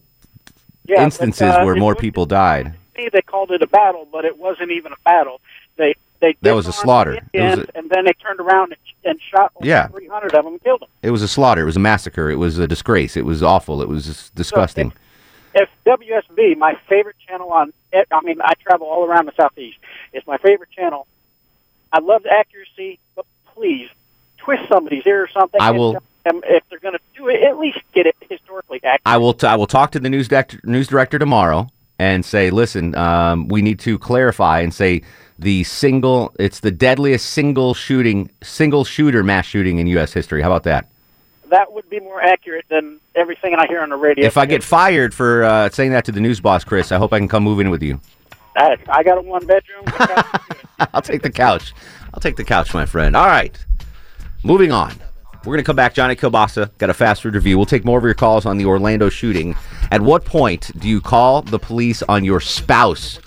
Yeah, 0.85 0.97
but, 0.97 1.05
instances 1.05 1.55
uh, 1.55 1.63
where 1.63 1.77
more 1.77 1.95
people 1.95 2.27
died. 2.27 2.75
They 3.07 3.23
called 3.23 3.53
it 3.53 3.63
a 3.63 3.67
battle, 3.69 4.09
but 4.11 4.25
it 4.25 4.37
wasn't 4.39 4.73
even 4.73 4.93
a 4.93 4.97
battle. 5.05 5.41
They 5.77 5.95
they 6.21 6.35
That 6.43 6.55
was 6.57 6.67
a 6.67 6.73
slaughter. 6.73 7.13
the 7.13 7.19
It 7.19 7.23
was 7.43 7.51
Indians, 7.51 7.71
and 7.77 7.91
then 7.91 8.05
they 8.07 8.13
turned 8.15 8.41
around 8.41 8.73
and, 8.73 8.81
and 9.13 9.21
shot 9.21 9.53
over 9.55 9.65
Yeah. 9.65 9.87
300 9.87 10.35
of 10.35 10.45
them 10.45 10.55
and 10.55 10.63
killed 10.65 10.81
them. 10.81 10.89
It 11.03 11.13
was 11.13 11.23
a 11.23 11.29
slaughter. 11.29 11.63
It 11.63 11.67
was 11.67 11.77
a 11.77 11.81
massacre. 11.81 12.29
It 12.29 12.37
was 12.37 12.59
a 12.59 12.67
disgrace. 12.67 13.17
It 13.17 13.25
was 13.25 13.41
awful. 13.41 13.81
It 13.83 13.89
was 13.89 14.31
disgusting. 14.35 14.93
if 15.55 15.69
WSB, 15.87 16.57
my 16.57 16.75
favorite 16.89 17.17
channel 17.25 17.53
on, 17.53 17.73
I 17.95 18.21
mean, 18.25 18.41
I 18.43 18.55
travel 18.55 18.89
all 18.89 19.05
around 19.05 19.27
the 19.27 19.33
southeast. 19.37 19.79
It's 20.13 20.27
my 20.27 20.39
favorite 20.39 20.71
channel. 20.73 21.07
I 21.93 22.01
love 22.01 22.25
the 22.25 22.33
accuracy, 22.33 22.99
but 23.15 23.25
please 23.55 23.89
twist 24.39 24.65
somebody's 24.69 25.07
ear 25.07 25.23
or 25.23 25.29
something. 25.29 25.61
I 25.61 25.71
will- 25.71 26.03
if 26.27 26.63
they're 26.69 26.79
going 26.81 26.93
to 26.95 27.01
do 27.17 27.29
it, 27.29 27.43
at 27.43 27.59
least 27.59 27.79
get 27.95 28.07
it 28.07 28.15
historically 28.29 28.79
accurate. 28.79 29.01
I 29.07 29.17
will. 29.17 29.33
T- 29.33 29.47
I 29.47 29.57
will 29.57 29.67
talk 29.69 29.93
to 29.93 30.01
the 30.01 30.11
news 30.11 30.29
director, 30.29 30.61
news 30.65 30.87
director 30.89 31.19
tomorrow 31.19 31.69
and 31.99 32.25
say, 32.25 32.51
listen, 32.51 32.95
um, 32.95 33.49
we 33.49 33.63
need 33.63 33.79
to 33.81 33.99
clarify 33.99 34.61
and 34.61 34.73
say 34.73 35.03
the 35.39 35.65
single. 35.65 36.35
It's 36.39 36.61
the 36.61 36.71
deadliest 36.71 37.31
single 37.31 37.75
shooting, 37.75 38.31
single 38.43 38.85
shooter 38.85 39.23
mass 39.23 39.47
shooting 39.47 39.79
in 39.79 39.87
U.S. 39.89 40.13
history. 40.13 40.43
How 40.43 40.49
about 40.49 40.65
that? 40.65 40.89
That 41.51 41.73
would 41.73 41.89
be 41.89 42.01
more 42.01 42.21
accurate 42.21 42.67
than 42.69 43.01
everything 43.15 43.55
I 43.55 43.67
hear 43.67 43.81
on 43.81 43.89
the 43.89 43.97
radio. 43.97 44.27
If 44.27 44.37
I 44.37 44.47
get 44.47 44.63
fired 44.63 45.15
for 45.15 45.45
uh, 45.45 45.71
saying 45.71 45.93
that 45.93 46.05
to 46.05 46.13
the 46.13 46.21
news 46.21 46.41
boss, 46.41 46.63
Chris, 46.63 46.93
I 46.93 46.99
hope 46.99 47.13
I 47.13 47.19
can 47.19 47.29
come 47.29 47.43
move 47.43 47.59
in 47.61 47.71
with 47.71 47.83
you. 47.83 48.01
I, 48.55 48.77
I 48.89 49.03
got 49.03 49.19
a 49.19 49.23
one 49.23 49.47
bedroom. 49.47 49.85
I'll 50.93 51.03
take 51.03 51.23
the 51.23 51.31
couch. 51.31 51.73
I'll 52.13 52.21
take 52.21 52.37
the 52.37 52.45
couch, 52.45 52.75
my 52.75 52.87
friend. 52.87 53.17
All 53.17 53.27
right. 53.27 53.57
Moving 54.43 54.73
on. 54.73 54.95
We're 55.41 55.55
going 55.55 55.59
to 55.59 55.65
come 55.65 55.77
back. 55.77 55.95
Johnny 55.95 56.17
Kilbasa 56.17 56.77
got 56.79 56.91
a 56.91 56.95
fast 56.95 57.23
food 57.23 57.35
review. 57.35 57.57
We'll 57.57 57.67
take 57.67 57.85
more 57.85 57.99
of 57.99 58.05
your 58.05 58.15
calls 58.15 58.45
on 58.45 58.59
the 58.59 58.67
Orlando 58.67 59.09
shooting. 59.09 59.57
At 59.91 60.03
what 60.03 60.25
point 60.25 60.71
do 60.79 60.89
you 60.89 61.01
call 61.01 61.43
the 61.43 61.59
police 61.59 62.03
on 62.03 62.25
your 62.25 62.41
spouse? 62.41 63.19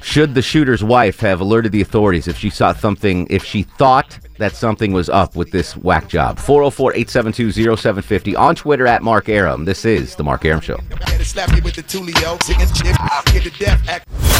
Should 0.00 0.34
the 0.34 0.42
shooter's 0.42 0.82
wife 0.82 1.20
have 1.20 1.40
alerted 1.40 1.72
the 1.72 1.80
authorities 1.80 2.26
if 2.26 2.36
she 2.36 2.50
saw 2.50 2.72
something, 2.72 3.26
if 3.30 3.44
she 3.44 3.62
thought 3.62 4.18
that 4.38 4.54
something 4.56 4.92
was 4.92 5.08
up 5.08 5.36
with 5.36 5.50
this 5.50 5.76
whack 5.76 6.08
job? 6.08 6.38
404 6.38 6.92
872 6.94 7.52
0750 7.76 8.36
on 8.36 8.54
Twitter 8.54 8.86
at 8.86 9.02
Mark 9.02 9.28
Arum. 9.28 9.64
This 9.64 9.84
is 9.84 10.14
The 10.16 10.24
Mark 10.24 10.44
Arum 10.44 10.60
Show. 10.60 10.78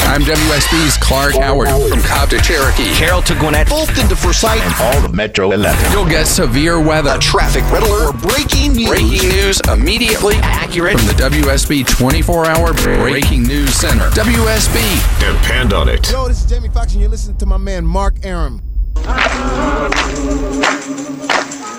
I'm 0.05 0.21
WSB's 0.21 0.97
Clark 0.97 1.33
Howard 1.35 1.69
from 1.89 2.01
Cobb 2.01 2.29
to 2.29 2.39
Cherokee. 2.41 2.93
Carroll 2.93 3.21
to 3.23 3.33
Gwinnett, 3.35 3.69
Fulton 3.69 4.07
to 4.09 4.15
Forsyth, 4.15 4.61
and 4.61 4.73
all 4.81 5.07
the 5.07 5.13
Metro 5.15 5.51
11. 5.51 5.91
You'll 5.91 6.05
get 6.05 6.25
severe 6.27 6.79
weather, 6.81 7.11
A 7.15 7.19
traffic 7.19 7.63
red 7.71 7.83
alert, 7.83 8.13
or 8.13 8.17
breaking 8.17 8.73
news. 8.73 8.89
breaking 8.89 9.29
news 9.29 9.61
immediately, 9.71 10.35
Accurate. 10.43 10.97
from 10.99 11.07
the 11.07 11.13
WSB 11.13 11.83
24-hour 11.85 12.73
Breaking 12.73 13.43
News 13.43 13.73
Center. 13.73 14.09
WSB. 14.09 15.19
Depend 15.19 15.71
on 15.73 15.87
it. 15.89 16.11
Yo, 16.11 16.27
this 16.27 16.43
is 16.43 16.49
Jamie 16.49 16.69
Foxx, 16.69 16.91
and 16.93 17.01
you're 17.01 17.09
listening 17.09 17.37
to 17.37 17.45
my 17.45 17.57
man 17.57 17.85
Mark 17.85 18.15
Arum. 18.23 18.61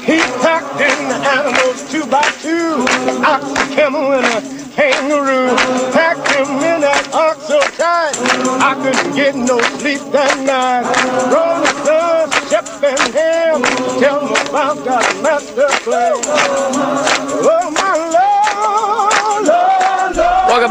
He 0.04 0.18
packed 0.42 0.80
in 0.80 1.08
the 1.08 1.16
animals 1.16 1.90
two 1.90 2.04
by 2.06 2.22
two, 2.42 2.84
ox, 3.24 3.44
a 3.52 3.74
camel, 3.74 4.12
and 4.12 4.26
a 4.26 4.40
kangaroo. 4.74 5.56
Packed 5.92 6.28
him 6.32 6.48
in 6.48 6.80
that 6.82 7.08
ox 7.14 7.46
so 7.46 7.60
tight, 7.78 8.14
I 8.60 8.74
couldn't 8.82 9.14
get 9.14 9.34
no 9.34 9.60
sleep 9.78 10.00
that 10.12 10.38
night. 10.44 10.84
Rolling 11.32 11.76
Stone, 11.84 12.30
Shep 12.50 12.66
and 12.82 13.14
Ham, 13.14 13.62
tell 14.00 14.20
them 14.26 14.48
about 14.48 14.84
God's 14.84 15.22
master 15.22 15.68
plan. 15.84 16.73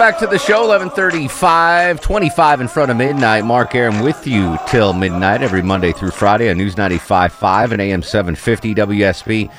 Back 0.04 0.20
to 0.20 0.28
the 0.28 0.38
show, 0.38 0.68
1135, 0.68 2.02
25 2.02 2.60
in 2.60 2.68
front 2.68 2.92
of 2.92 2.98
midnight. 2.98 3.46
Mark 3.46 3.74
Arum 3.74 4.02
with 4.02 4.28
you 4.28 4.58
till 4.68 4.92
midnight 4.92 5.42
every 5.42 5.62
Monday 5.62 5.94
through 5.94 6.12
Friday 6.12 6.50
on 6.50 6.58
News 6.58 6.76
95.5 6.76 7.72
and 7.72 7.82
AM 7.82 8.04
750 8.04 8.76
WSB. 8.76 9.50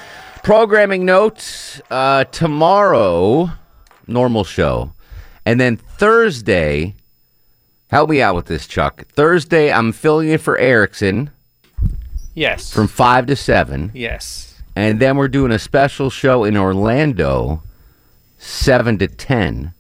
Programming 0.43 1.07
notes, 1.07 1.81
uh, 1.91 2.25
tomorrow, 2.25 3.49
normal 4.07 4.45
show. 4.45 4.93
And 5.47 5.59
then 5.59 5.79
Thursday, 5.79 6.95
help 7.91 8.11
me 8.11 8.21
out 8.21 8.37
with 8.37 8.45
this, 8.45 8.67
Chuck. 8.67 9.07
Thursday, 9.13 9.73
I'm 9.73 9.93
filling 9.93 10.29
in 10.29 10.37
for 10.37 10.59
Erickson 10.59 11.31
Yes. 12.35 12.71
from 12.71 12.87
5 12.87 13.25
to 13.29 13.35
7. 13.35 13.93
Yes. 13.95 14.61
And 14.77 15.01
then 15.01 15.17
we're 15.17 15.29
doing 15.29 15.53
a 15.53 15.59
special 15.59 16.11
show 16.11 16.45
in 16.45 16.55
Orlando, 16.55 17.63
7 18.37 18.99
to 18.99 19.07
10. 19.09 19.73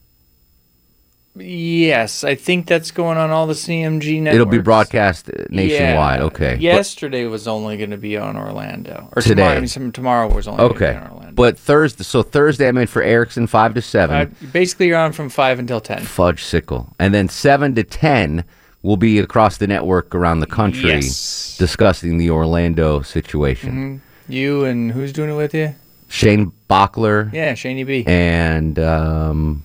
Yes, 1.36 2.22
I 2.22 2.36
think 2.36 2.66
that's 2.66 2.92
going 2.92 3.18
on 3.18 3.30
all 3.30 3.46
the 3.48 3.54
CMG 3.54 4.20
networks. 4.22 4.34
It'll 4.34 4.46
be 4.46 4.58
broadcast 4.58 5.28
nationwide. 5.50 6.20
Yeah. 6.20 6.26
Okay. 6.26 6.50
But- 6.52 6.60
Yesterday 6.60 7.24
was 7.26 7.48
only 7.48 7.76
going 7.76 7.90
to 7.90 7.96
be 7.96 8.16
on 8.16 8.36
Orlando. 8.36 9.08
Or 9.16 9.20
Today. 9.22 9.34
Tomorrow, 9.34 9.56
I 9.56 9.78
mean, 9.80 9.92
tomorrow 9.92 10.32
was 10.32 10.46
only 10.46 10.62
okay. 10.64 10.94
on 10.94 11.10
Orlando. 11.10 11.32
But 11.34 11.58
Thursday, 11.58 12.04
so 12.04 12.22
Thursday 12.22 12.68
I'm 12.68 12.76
in 12.78 12.86
for 12.86 13.02
Erickson 13.02 13.46
five 13.48 13.74
to 13.74 13.82
seven. 13.82 14.16
Uh, 14.16 14.46
basically, 14.52 14.86
you're 14.86 14.98
on 14.98 15.12
from 15.12 15.28
5 15.28 15.58
until 15.58 15.80
10. 15.80 16.02
Fudge 16.04 16.44
sickle, 16.44 16.94
and 17.00 17.12
then 17.12 17.28
seven 17.28 17.74
to 17.74 17.82
ten 17.82 18.44
will 18.82 18.96
be 18.96 19.18
across 19.18 19.56
the 19.56 19.66
network 19.66 20.14
around 20.14 20.40
the 20.40 20.46
country 20.46 20.90
Yes. 20.90 21.56
discussing 21.58 22.18
the 22.18 22.30
Orlando 22.30 23.00
situation. 23.02 24.00
Mhm. 24.02 24.32
You 24.32 24.64
and 24.64 24.92
who's 24.92 25.12
doing 25.12 25.30
it 25.30 25.34
with 25.36 25.54
you? 25.54 25.74
Shane 26.08 26.52
Bachler 26.70 27.32
Yeah, 27.32 27.54
Shaney 27.54 27.84
B. 27.84 28.04
and 28.06 28.78
um, 28.78 29.64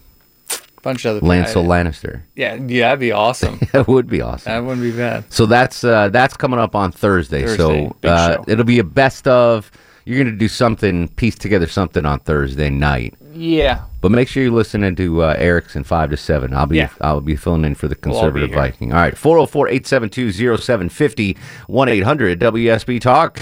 bunch 0.81 1.05
of 1.05 1.17
other 1.17 1.25
Lancel 1.25 1.65
Lannister. 1.65 2.21
Yeah, 2.35 2.55
yeah, 2.55 2.87
that'd 2.87 2.99
be 2.99 3.11
awesome. 3.11 3.59
that 3.71 3.87
would 3.87 4.07
be 4.07 4.21
awesome. 4.21 4.51
that 4.51 4.63
wouldn't 4.63 4.81
be 4.81 4.91
bad. 4.91 5.31
So 5.31 5.45
that's 5.45 5.83
uh, 5.83 6.09
that's 6.09 6.35
coming 6.35 6.59
up 6.59 6.75
on 6.75 6.91
Thursday. 6.91 7.43
Thursday, 7.45 7.57
so 7.57 7.95
uh, 8.07 8.35
show. 8.35 8.45
it'll 8.47 8.65
be 8.65 8.79
a 8.79 8.83
best 8.83 9.27
of. 9.27 9.71
You're 10.05 10.23
gonna 10.23 10.37
do 10.37 10.47
something, 10.47 11.07
piece 11.09 11.35
together 11.35 11.67
something 11.67 12.05
on 12.05 12.19
Thursday 12.21 12.69
night. 12.69 13.13
Yeah. 13.31 13.83
But 14.01 14.11
make 14.11 14.27
sure 14.27 14.41
you're 14.43 14.51
listening 14.51 14.95
to 14.95 15.23
uh, 15.23 15.35
Erickson 15.37 15.83
five 15.83 16.09
to 16.09 16.17
seven. 16.17 16.53
I'll 16.53 16.65
be 16.65 16.77
Yeah. 16.77 16.89
I'll 17.01 17.21
be 17.21 17.35
filling 17.35 17.65
in 17.65 17.75
for 17.75 17.87
the 17.87 17.95
We'll 18.03 18.13
conservative 18.13 18.49
here. 18.49 18.57
Viking. 18.57 18.91
All 18.93 18.99
right, 18.99 19.13
404-872-0750, 19.13 21.37
1-800 21.67 22.35
WSB 22.37 22.99
Talk. 23.01 23.39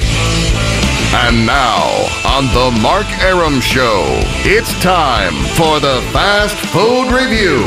And 1.13 1.46
now, 1.46 1.82
on 2.26 2.46
the 2.54 2.80
Mark 2.82 3.08
Arum 3.22 3.60
Show, 3.62 4.04
it's 4.46 4.72
time 4.82 5.34
for 5.56 5.80
the 5.80 6.02
Fast 6.12 6.56
Food 6.67 7.12
Review. 7.12 7.63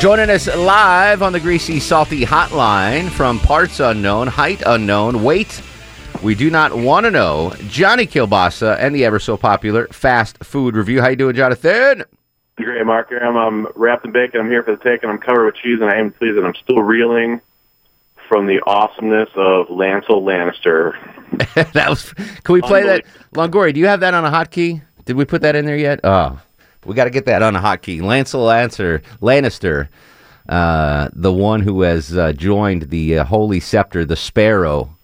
Joining 0.00 0.30
us 0.30 0.46
live 0.54 1.22
on 1.22 1.32
the 1.32 1.40
Greasy 1.40 1.80
Salty 1.80 2.24
Hotline 2.24 3.10
from 3.10 3.38
parts 3.40 3.80
unknown, 3.80 4.28
height 4.28 4.62
unknown, 4.66 5.22
weight 5.22 5.60
we 6.22 6.34
do 6.34 6.50
not 6.50 6.76
want 6.76 7.04
to 7.04 7.12
know, 7.12 7.52
Johnny 7.68 8.04
Kilbasa 8.04 8.76
and 8.78 8.92
the 8.92 9.04
ever 9.04 9.20
so 9.20 9.36
popular 9.36 9.86
Fast 9.88 10.42
Food 10.42 10.74
Review. 10.74 11.00
How 11.00 11.08
you 11.08 11.16
doing, 11.16 11.36
Jonathan? 11.36 12.04
Great, 12.56 12.84
Mark. 12.84 13.12
I'm, 13.12 13.36
I'm 13.36 13.66
wrapped 13.76 14.04
in 14.04 14.10
bacon. 14.10 14.40
I'm 14.40 14.50
here 14.50 14.64
for 14.64 14.74
the 14.74 14.82
take, 14.82 15.04
and 15.04 15.12
I'm 15.12 15.18
covered 15.18 15.46
with 15.46 15.54
cheese, 15.54 15.78
and 15.80 15.88
I 15.88 15.96
am 15.96 16.10
pleased 16.10 16.36
that 16.36 16.44
I'm 16.44 16.56
still 16.56 16.82
reeling 16.82 17.40
from 18.28 18.46
the 18.46 18.60
awesomeness 18.66 19.30
of 19.34 19.68
Lancel 19.68 20.22
Lannister. 20.22 20.92
that 21.72 21.88
was. 21.88 22.12
Can 22.12 22.52
we 22.52 22.60
play 22.60 22.82
that? 22.84 23.04
Longoria, 23.34 23.72
do 23.74 23.80
you 23.80 23.86
have 23.86 24.00
that 24.00 24.14
on 24.14 24.24
a 24.24 24.30
hotkey? 24.30 24.82
Did 25.04 25.16
we 25.16 25.24
put 25.24 25.42
that 25.42 25.56
in 25.56 25.64
there 25.64 25.76
yet? 25.76 26.00
Oh, 26.04 26.40
we 26.84 26.94
got 26.94 27.04
to 27.04 27.10
get 27.10 27.24
that 27.26 27.42
on 27.42 27.56
a 27.56 27.60
hotkey. 27.60 28.00
Lancel 28.00 28.46
Lancer, 28.46 29.02
Lannister, 29.20 29.88
uh, 30.48 31.08
the 31.12 31.32
one 31.32 31.60
who 31.60 31.82
has 31.82 32.16
uh, 32.16 32.32
joined 32.32 32.90
the 32.90 33.18
uh, 33.18 33.24
Holy 33.24 33.60
Scepter, 33.60 34.04
the 34.04 34.16
Sparrow, 34.16 34.94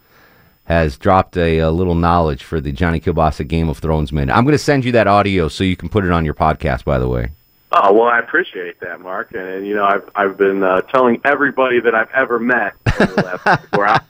has 0.65 0.97
dropped 0.97 1.37
a, 1.37 1.59
a 1.59 1.71
little 1.71 1.95
knowledge 1.95 2.43
for 2.45 2.61
the 2.61 2.73
Johnny 2.73 3.01
Kilbasa 3.01 3.47
Game 3.47 3.69
of 3.69 3.79
Thrones 3.79 4.13
men. 4.13 4.31
I'm 4.31 4.45
going 4.45 4.53
to 4.53 4.59
send 4.59 4.85
you 4.85 4.93
that 4.93 5.07
audio 5.07 5.49
so 5.49 5.65
you 5.65 5.77
can 5.77 5.89
put 5.89 6.05
it 6.05 6.11
on 6.11 6.25
your 6.25 6.35
podcast. 6.35 6.85
By 6.85 6.99
the 6.99 7.09
way. 7.09 7.31
Oh 7.77 7.93
well, 7.93 8.05
I 8.09 8.21
appreciate 8.21 8.79
that, 8.81 9.01
Mark. 9.01 9.33
And, 9.33 9.43
and 9.49 9.67
you 9.67 9.75
know, 9.75 9.85
I've 9.85 10.09
I've 10.15 10.37
been 10.37 10.63
uh, 10.63 10.83
telling 10.83 11.21
everybody 11.25 11.81
that 11.81 11.95
I've 11.95 12.11
ever 12.15 12.39
met 12.39 12.75
in 13.01 13.09
the 13.09 13.39
last 13.45 13.45
24 13.73 13.87
hours 13.87 14.01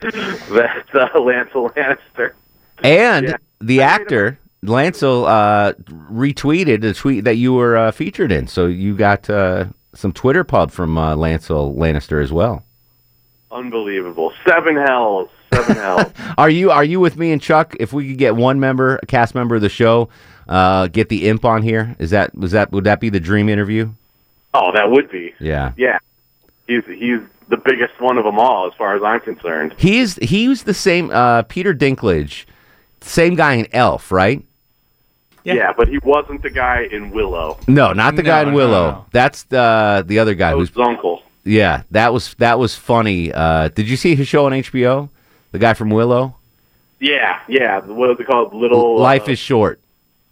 that 0.00 0.84
uh, 0.94 1.08
Lancel 1.18 1.72
Lannister. 1.74 2.32
And 2.82 3.28
Yeah. 3.28 3.36
the 3.60 3.82
actor 3.82 4.38
Lancel 4.64 5.26
uh, 5.28 5.74
retweeted 6.10 6.82
a 6.84 6.94
tweet 6.94 7.24
that 7.24 7.36
you 7.36 7.52
were 7.52 7.76
uh, 7.76 7.90
featured 7.92 8.32
in, 8.32 8.46
so 8.46 8.66
you 8.66 8.96
got 8.96 9.28
uh, 9.28 9.66
some 9.94 10.12
Twitter 10.12 10.42
pub 10.44 10.70
from 10.70 10.96
uh, 10.96 11.14
Lancel 11.14 11.76
Lannister 11.76 12.22
as 12.22 12.32
well. 12.32 12.64
Unbelievable. 13.50 14.32
Seven 14.48 14.76
hells. 14.76 15.28
Seven 15.52 15.76
hells. 15.82 16.10
Are 16.38 16.48
you 16.48 16.70
are 16.70 16.84
you 16.84 17.00
with 17.00 17.16
me 17.18 17.32
and 17.32 17.42
Chuck? 17.42 17.76
If 17.78 17.92
we 17.92 18.08
could 18.08 18.18
get 18.18 18.34
one 18.34 18.58
member, 18.60 18.98
a 19.02 19.06
cast 19.06 19.34
member 19.34 19.54
of 19.56 19.60
the 19.60 19.68
show, 19.68 20.08
uh, 20.48 20.88
get 20.88 21.08
the 21.08 21.28
imp 21.28 21.44
on 21.44 21.62
here, 21.62 21.96
is 21.98 22.10
that 22.10 22.34
was 22.34 22.52
that 22.52 22.72
would 22.72 22.84
that 22.84 23.00
be 23.00 23.08
the 23.08 23.20
dream 23.20 23.48
interview? 23.48 23.90
Oh, 24.54 24.70
that 24.74 24.90
would 24.90 25.10
be. 25.10 25.34
Yeah. 25.40 25.72
Yeah. 25.76 25.98
He's 26.66 26.84
he's 26.86 27.20
the 27.48 27.56
biggest 27.56 28.00
one 28.00 28.18
of 28.18 28.24
them 28.24 28.38
all, 28.38 28.66
as 28.66 28.72
far 28.74 28.96
as 28.96 29.02
I'm 29.02 29.20
concerned. 29.20 29.74
He's 29.78 30.16
he 30.16 30.48
was 30.48 30.62
the 30.64 30.74
same 30.74 31.10
uh, 31.10 31.42
Peter 31.42 31.74
Dinklage, 31.74 32.44
same 33.00 33.34
guy 33.34 33.54
in 33.54 33.66
Elf, 33.72 34.12
right? 34.12 34.44
Yeah. 35.44 35.72
but 35.76 35.88
he 35.88 35.98
wasn't 35.98 36.42
the 36.42 36.50
guy 36.50 36.86
in 36.90 37.10
Willow. 37.10 37.58
No, 37.66 37.92
not 37.92 38.14
the 38.16 38.22
guy 38.22 38.42
in 38.42 38.52
Willow. 38.52 38.90
no. 38.92 39.06
That's 39.12 39.44
the 39.44 40.04
the 40.06 40.18
other 40.18 40.34
guy 40.34 40.52
who's 40.52 40.68
His 40.68 40.78
uncle. 40.78 41.22
Yeah, 41.44 41.82
that 41.90 42.12
was 42.12 42.34
that 42.34 42.58
was 42.58 42.76
funny. 42.76 43.32
Uh, 43.32 43.68
did 43.68 43.88
you 43.88 43.96
see 43.96 44.14
his 44.14 44.28
show 44.28 44.46
on 44.46 44.52
HBO? 44.52 45.08
The 45.50 45.58
guy 45.58 45.74
from 45.74 45.90
Willow. 45.90 46.36
Yeah, 47.00 47.40
yeah. 47.48 47.80
What 47.80 48.10
is 48.12 48.20
it 48.20 48.26
called? 48.26 48.54
Little 48.54 48.98
Life 48.98 49.28
uh, 49.28 49.32
is 49.32 49.38
short. 49.38 49.80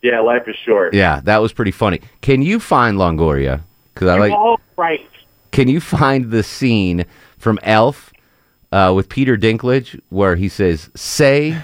Yeah, 0.02 0.20
life 0.20 0.48
is 0.48 0.56
short. 0.64 0.94
Yeah, 0.94 1.20
that 1.24 1.38
was 1.38 1.52
pretty 1.52 1.70
funny. 1.72 2.00
Can 2.22 2.42
you 2.42 2.58
find 2.58 2.96
Longoria? 2.96 3.60
Because 3.94 4.08
I 4.08 4.18
like. 4.18 4.32
Oh, 4.32 4.58
right. 4.76 5.06
Can 5.52 5.68
you 5.68 5.80
find 5.80 6.30
the 6.30 6.42
scene 6.42 7.04
from 7.38 7.58
Elf 7.62 8.12
uh, 8.72 8.92
with 8.94 9.08
Peter 9.08 9.36
Dinklage 9.36 10.00
where 10.08 10.36
he 10.36 10.48
says, 10.48 10.90
"Say 10.94 11.60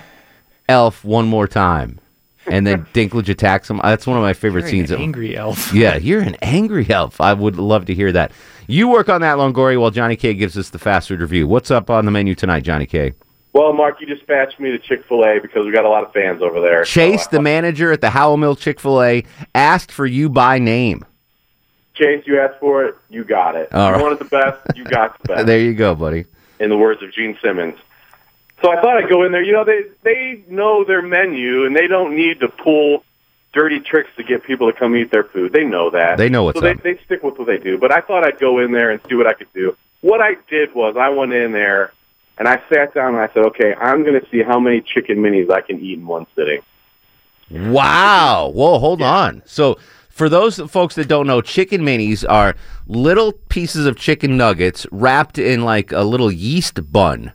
Elf 0.68 1.04
one 1.04 1.26
more 1.28 1.46
time," 1.48 1.98
and 2.46 2.66
then 2.66 2.84
Dinklage 2.94 3.28
attacks 3.28 3.70
him? 3.70 3.80
That's 3.82 4.06
one 4.06 4.16
of 4.16 4.22
my 4.22 4.32
favorite 4.34 4.62
You're 4.62 4.70
scenes. 4.70 4.90
an 4.90 5.00
angry 5.00 5.36
elf. 5.36 5.72
yeah, 5.74 5.96
you're 5.96 6.20
an 6.20 6.36
angry 6.42 6.88
elf. 6.90 7.20
I 7.20 7.32
would 7.32 7.56
love 7.56 7.86
to 7.86 7.94
hear 7.94 8.12
that. 8.12 8.32
You 8.66 8.88
work 8.88 9.08
on 9.08 9.20
that, 9.20 9.36
Longoria, 9.38 9.80
while 9.80 9.92
Johnny 9.92 10.16
K 10.16 10.34
gives 10.34 10.58
us 10.58 10.70
the 10.70 10.78
fast 10.78 11.08
food 11.08 11.20
review. 11.20 11.46
What's 11.46 11.70
up 11.70 11.88
on 11.88 12.04
the 12.04 12.10
menu 12.10 12.34
tonight, 12.34 12.64
Johnny 12.64 12.86
K? 12.86 13.14
Well, 13.56 13.72
Mark, 13.72 14.02
you 14.02 14.06
dispatched 14.06 14.60
me 14.60 14.70
to 14.72 14.78
Chick 14.78 15.06
Fil 15.08 15.24
A 15.24 15.38
because 15.40 15.64
we 15.64 15.72
got 15.72 15.86
a 15.86 15.88
lot 15.88 16.04
of 16.04 16.12
fans 16.12 16.42
over 16.42 16.60
there. 16.60 16.84
Chase, 16.84 17.24
uh, 17.24 17.30
the 17.30 17.40
manager 17.40 17.90
at 17.90 18.02
the 18.02 18.10
Howell 18.10 18.36
Mill 18.36 18.54
Chick 18.54 18.78
Fil 18.78 19.02
A, 19.02 19.24
asked 19.54 19.90
for 19.90 20.04
you 20.04 20.28
by 20.28 20.58
name. 20.58 21.06
Chase, 21.94 22.22
you 22.26 22.38
asked 22.38 22.60
for 22.60 22.84
it, 22.84 22.96
you 23.08 23.24
got 23.24 23.56
it. 23.56 23.72
All 23.72 23.86
you 23.86 23.94
right. 23.94 24.02
wanted 24.02 24.18
the 24.18 24.26
best, 24.26 24.60
you 24.76 24.84
got 24.84 25.18
the 25.22 25.28
best. 25.34 25.46
There 25.46 25.58
you 25.58 25.72
go, 25.72 25.94
buddy. 25.94 26.26
in 26.60 26.68
the 26.68 26.76
words 26.76 27.02
of 27.02 27.10
Gene 27.14 27.38
Simmons. 27.42 27.78
So 28.60 28.70
I 28.70 28.78
thought 28.82 29.02
I'd 29.02 29.08
go 29.08 29.24
in 29.24 29.32
there. 29.32 29.42
You 29.42 29.52
know, 29.54 29.64
they 29.64 29.84
they 30.02 30.44
know 30.48 30.84
their 30.84 31.00
menu 31.00 31.64
and 31.64 31.74
they 31.74 31.86
don't 31.86 32.14
need 32.14 32.40
to 32.40 32.48
pull 32.48 33.04
dirty 33.54 33.80
tricks 33.80 34.10
to 34.18 34.22
get 34.22 34.44
people 34.44 34.70
to 34.70 34.78
come 34.78 34.94
eat 34.96 35.10
their 35.10 35.24
food. 35.24 35.54
They 35.54 35.64
know 35.64 35.88
that. 35.88 36.18
They 36.18 36.28
know 36.28 36.44
what's 36.44 36.60
so 36.60 36.66
up. 36.66 36.82
They, 36.82 36.92
they 36.92 37.02
stick 37.04 37.22
with 37.22 37.38
what 37.38 37.46
they 37.46 37.56
do. 37.56 37.78
But 37.78 37.90
I 37.90 38.02
thought 38.02 38.22
I'd 38.22 38.38
go 38.38 38.58
in 38.58 38.72
there 38.72 38.90
and 38.90 39.00
see 39.08 39.14
what 39.14 39.26
I 39.26 39.32
could 39.32 39.50
do. 39.54 39.74
What 40.02 40.20
I 40.20 40.36
did 40.50 40.74
was 40.74 40.96
I 40.98 41.08
went 41.08 41.32
in 41.32 41.52
there 41.52 41.92
and 42.38 42.48
I 42.48 42.62
sat 42.72 42.94
down 42.94 43.14
and 43.14 43.18
I 43.22 43.28
said, 43.32 43.44
okay, 43.46 43.74
I'm 43.74 44.02
going 44.04 44.20
to 44.20 44.26
see 44.30 44.42
how 44.42 44.58
many 44.58 44.80
chicken 44.80 45.18
minis 45.18 45.50
I 45.50 45.60
can 45.60 45.80
eat 45.80 45.98
in 45.98 46.06
one 46.06 46.26
sitting. 46.34 46.60
Wow. 47.50 48.50
Whoa, 48.54 48.78
hold 48.78 49.02
on. 49.02 49.42
So, 49.46 49.78
for 50.10 50.28
those 50.30 50.58
folks 50.58 50.94
that 50.94 51.08
don't 51.08 51.26
know, 51.26 51.42
chicken 51.42 51.82
minis 51.82 52.24
are 52.28 52.56
little 52.86 53.32
pieces 53.32 53.86
of 53.86 53.96
chicken 53.96 54.36
nuggets 54.36 54.86
wrapped 54.90 55.38
in 55.38 55.64
like 55.64 55.92
a 55.92 56.02
little 56.02 56.32
yeast 56.32 56.90
bun. 56.90 57.32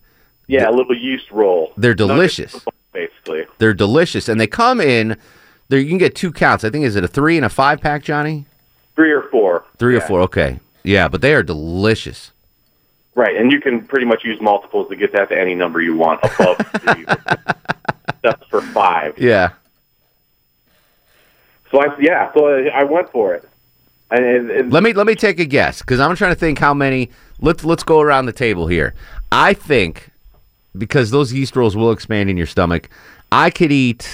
Yeah, 0.47 0.67
a 0.69 0.71
little 0.71 0.97
yeast 0.97 1.29
roll. 1.31 1.73
They're 1.77 1.93
delicious. 1.93 2.53
bone, 2.53 2.73
Basically. 2.91 3.43
They're 3.59 3.73
delicious, 3.73 4.27
and 4.27 4.41
they 4.41 4.47
come 4.47 4.81
in. 4.81 5.15
There, 5.69 5.79
you 5.79 5.87
can 5.87 5.97
get 5.97 6.15
two 6.15 6.31
counts. 6.31 6.63
I 6.63 6.69
think 6.69 6.83
is 6.83 6.95
it 6.95 7.03
a 7.03 7.07
three 7.07 7.37
and 7.37 7.45
a 7.45 7.49
five 7.49 7.79
pack, 7.79 8.03
Johnny? 8.03 8.45
Three 8.95 9.11
or 9.11 9.29
four. 9.29 9.63
Three 9.77 9.95
or 9.95 10.01
four. 10.01 10.19
Okay. 10.21 10.59
Yeah, 10.83 11.07
but 11.07 11.21
they 11.21 11.33
are 11.33 11.43
delicious. 11.43 12.31
Right, 13.13 13.35
and 13.35 13.51
you 13.51 13.59
can 13.59 13.85
pretty 13.85 14.05
much 14.05 14.23
use 14.23 14.39
multiples 14.39 14.87
to 14.89 14.95
get 14.95 15.11
that 15.13 15.29
to 15.29 15.37
any 15.39 15.53
number 15.53 15.81
you 15.81 15.95
want 15.97 16.21
above 16.23 16.57
three. 16.79 17.05
That's 18.23 18.45
for 18.49 18.61
five. 18.61 19.17
Yeah. 19.17 19.51
So 21.71 21.81
I 21.81 21.95
yeah, 21.99 22.31
so 22.33 22.47
I, 22.47 22.83
went 22.83 23.09
for 23.11 23.33
it. 23.33 23.47
And, 24.11 24.23
and, 24.25 24.51
and 24.51 24.73
Let 24.73 24.83
me 24.83 24.93
let 24.93 25.07
me 25.07 25.15
take 25.15 25.39
a 25.39 25.45
guess 25.45 25.81
because 25.81 25.99
I'm 25.99 26.15
trying 26.15 26.31
to 26.31 26.39
think 26.39 26.59
how 26.59 26.73
many. 26.73 27.09
Let's 27.39 27.65
let's 27.65 27.83
go 27.83 27.99
around 28.01 28.27
the 28.27 28.33
table 28.33 28.67
here. 28.67 28.93
I 29.31 29.53
think 29.53 30.11
because 30.77 31.11
those 31.11 31.33
yeast 31.33 31.55
rolls 31.55 31.75
will 31.75 31.91
expand 31.91 32.29
in 32.29 32.37
your 32.37 32.47
stomach, 32.47 32.89
I 33.31 33.49
could 33.49 33.71
eat 33.71 34.07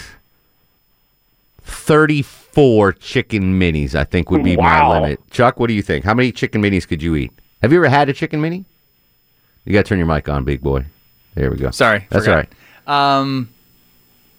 34 1.62 2.94
chicken 2.94 3.60
minis. 3.60 3.94
I 3.96 4.04
think 4.06 4.32
would 4.32 4.44
be 4.44 4.56
Wow. 4.56 4.90
my 4.90 5.00
limit. 5.00 5.20
Chuck, 5.30 5.60
what 5.60 5.68
do 5.68 5.74
you 5.74 5.82
think? 5.82 6.06
How 6.06 6.14
many 6.14 6.32
chicken 6.32 6.62
minis 6.62 6.88
could 6.88 7.02
you 7.04 7.16
eat? 7.16 7.32
Have 7.62 7.72
you 7.72 7.80
ever 7.80 7.90
had 7.90 8.10
a 8.10 8.14
chicken 8.14 8.40
mini? 8.42 8.66
You 9.68 9.74
got 9.74 9.84
to 9.84 9.90
turn 9.90 9.98
your 9.98 10.08
mic 10.08 10.30
on, 10.30 10.46
big 10.46 10.62
boy. 10.62 10.86
There 11.36 11.52
we 11.52 11.58
go. 11.58 11.72
Sorry, 11.72 12.08
that's 12.10 12.26
all 12.26 12.36
right. 12.36 12.50
Um, 12.88 13.50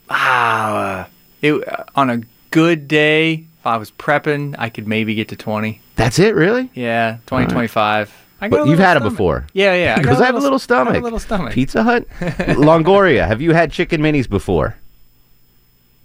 ah, 0.09 1.07
it, 1.43 1.53
uh, 1.69 1.85
on 1.95 2.09
a 2.09 2.23
good 2.51 2.89
day, 2.89 3.45
if 3.61 3.67
I 3.67 3.77
was 3.77 3.91
prepping, 3.91 4.55
I 4.59 4.71
could 4.71 4.89
maybe 4.89 5.15
get 5.15 5.29
to 5.29 5.37
20. 5.37 5.83
That's 5.97 6.19
it, 6.19 6.35
really? 6.35 6.71
Yeah, 6.73 7.19
20, 7.27 7.43
All 7.45 7.47
right. 7.49 7.53
25. 7.53 8.15
I 8.41 8.49
But 8.49 8.69
you've 8.69 8.79
had 8.79 8.97
it 8.97 9.03
before. 9.03 9.47
Yeah, 9.53 9.75
yeah. 9.75 9.99
Because 9.99 10.19
I 10.23 10.25
have 10.27 10.35
a 10.37 10.39
little 10.41 10.59
stomach. 10.59 10.93
I 10.93 10.95
have 10.95 11.03
a 11.03 11.05
little 11.05 11.19
stomach. 11.19 11.53
Pizza 11.53 11.83
Hut, 11.83 12.09
Longoria. 12.21 13.27
Have 13.27 13.43
you 13.43 13.53
had 13.53 13.71
chicken 13.71 14.01
minis 14.01 14.31
before? 14.31 14.77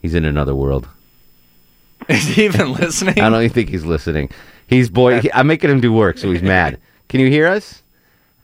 He's 0.02 0.16
in 0.16 0.26
another 0.26 0.54
world. 0.54 0.86
Is 2.10 2.24
he 2.28 2.44
even 2.44 2.74
listening? 2.74 3.22
I 3.22 3.30
don't 3.30 3.42
even 3.42 3.54
think 3.54 3.70
he's 3.70 3.86
listening. 3.86 4.32
He's 4.68 4.90
boy. 4.90 5.22
he- 5.22 5.32
I'm 5.32 5.48
making 5.48 5.70
him 5.70 5.80
do 5.80 5.94
work, 5.94 6.18
so 6.18 6.30
he's 6.30 6.42
mad. 6.42 6.78
Can 7.08 7.22
you 7.22 7.30
hear 7.30 7.48
us? 7.48 7.83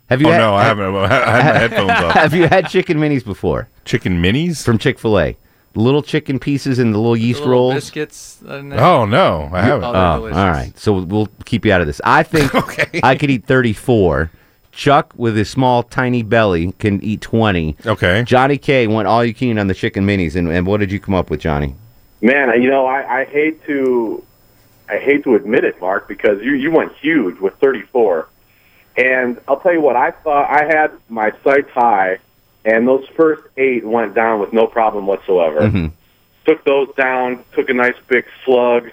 Have 0.10 0.22
you? 0.22 0.28
Oh, 0.28 0.32
had, 0.32 0.38
no, 0.40 0.56
I 0.56 0.64
haven't. 0.64 0.96
I 0.96 1.08
had 1.08 1.54
my 1.54 1.60
headphones 1.60 1.90
off. 2.04 2.14
Have 2.14 2.34
you 2.34 2.48
had 2.48 2.68
chicken 2.70 2.98
minis 2.98 3.24
before? 3.24 3.68
Chicken 3.86 4.22
minis 4.22 4.64
from 4.64 4.78
Chick 4.78 4.98
Fil 5.00 5.20
A. 5.20 5.38
Little 5.76 6.02
chicken 6.02 6.40
pieces 6.40 6.80
in 6.80 6.92
the 6.92 6.98
little 6.98 7.16
yeast 7.16 7.40
Little 7.42 7.54
rolls. 7.54 7.74
biscuits. 7.76 8.42
uh, 8.48 8.56
in 8.56 8.70
there. 8.70 8.80
Oh 8.80 9.06
no, 9.06 9.50
I 9.54 9.62
haven't. 9.62 9.84
Oh, 9.84 9.90
Oh, 9.90 9.94
they're 9.94 10.02
all 10.02 10.18
delicious. 10.18 10.38
right. 10.38 10.78
So 10.80 10.94
we'll 11.02 11.28
keep 11.46 11.64
you 11.64 11.72
out 11.72 11.82
of 11.82 11.88
this. 11.88 12.02
I 12.04 12.24
think 12.24 12.52
I 13.04 13.16
could 13.16 13.30
eat 13.30 13.46
34. 13.46 14.32
Chuck, 14.72 15.14
with 15.18 15.36
his 15.36 15.50
small, 15.50 15.84
tiny 15.84 16.24
belly, 16.24 16.72
can 16.74 17.04
eat 17.04 17.22
20. 17.22 17.76
Okay. 17.86 18.24
Johnny 18.26 18.58
K 18.58 18.88
went 18.88 19.08
all 19.08 19.26
you 19.26 19.34
can 19.34 19.60
on 19.60 19.68
the 19.68 19.74
chicken 19.74 20.06
minis. 20.08 20.36
And, 20.36 20.48
and 20.48 20.66
what 20.66 20.80
did 20.80 20.92
you 20.92 21.00
come 21.00 21.14
up 21.16 21.30
with, 21.30 21.40
Johnny? 21.40 21.76
man, 22.22 22.62
you 22.62 22.70
know, 22.70 22.86
I, 22.86 23.22
I 23.22 23.26
hate 23.26 23.64
to 23.66 24.24
I 24.90 24.98
hate 24.98 25.24
to 25.24 25.36
admit 25.36 25.64
it, 25.64 25.80
Mark, 25.80 26.08
because 26.08 26.42
you 26.42 26.54
you 26.54 26.72
went 26.72 26.94
huge 26.96 27.40
with 27.40 27.54
34. 27.60 28.28
And 28.98 29.40
I'll 29.48 29.60
tell 29.60 29.74
you 29.74 29.82
what, 29.82 29.96
I 29.96 30.12
thought 30.12 30.50
I 30.50 30.66
had 30.66 30.92
my 31.08 31.32
sights 31.44 31.70
high, 31.72 32.18
and 32.66 32.88
those 32.88 33.08
first 33.16 33.44
eight 33.58 33.86
went 33.86 34.14
down 34.14 34.40
with 34.40 34.52
no 34.52 34.68
problem 34.68 35.08
whatsoever. 35.08 35.62
Mhm. 35.62 35.92
Took 36.46 36.64
those 36.66 36.90
down, 36.96 37.44
took 37.54 37.70
a 37.70 37.74
nice 37.74 37.96
big 38.08 38.26
slug 38.44 38.90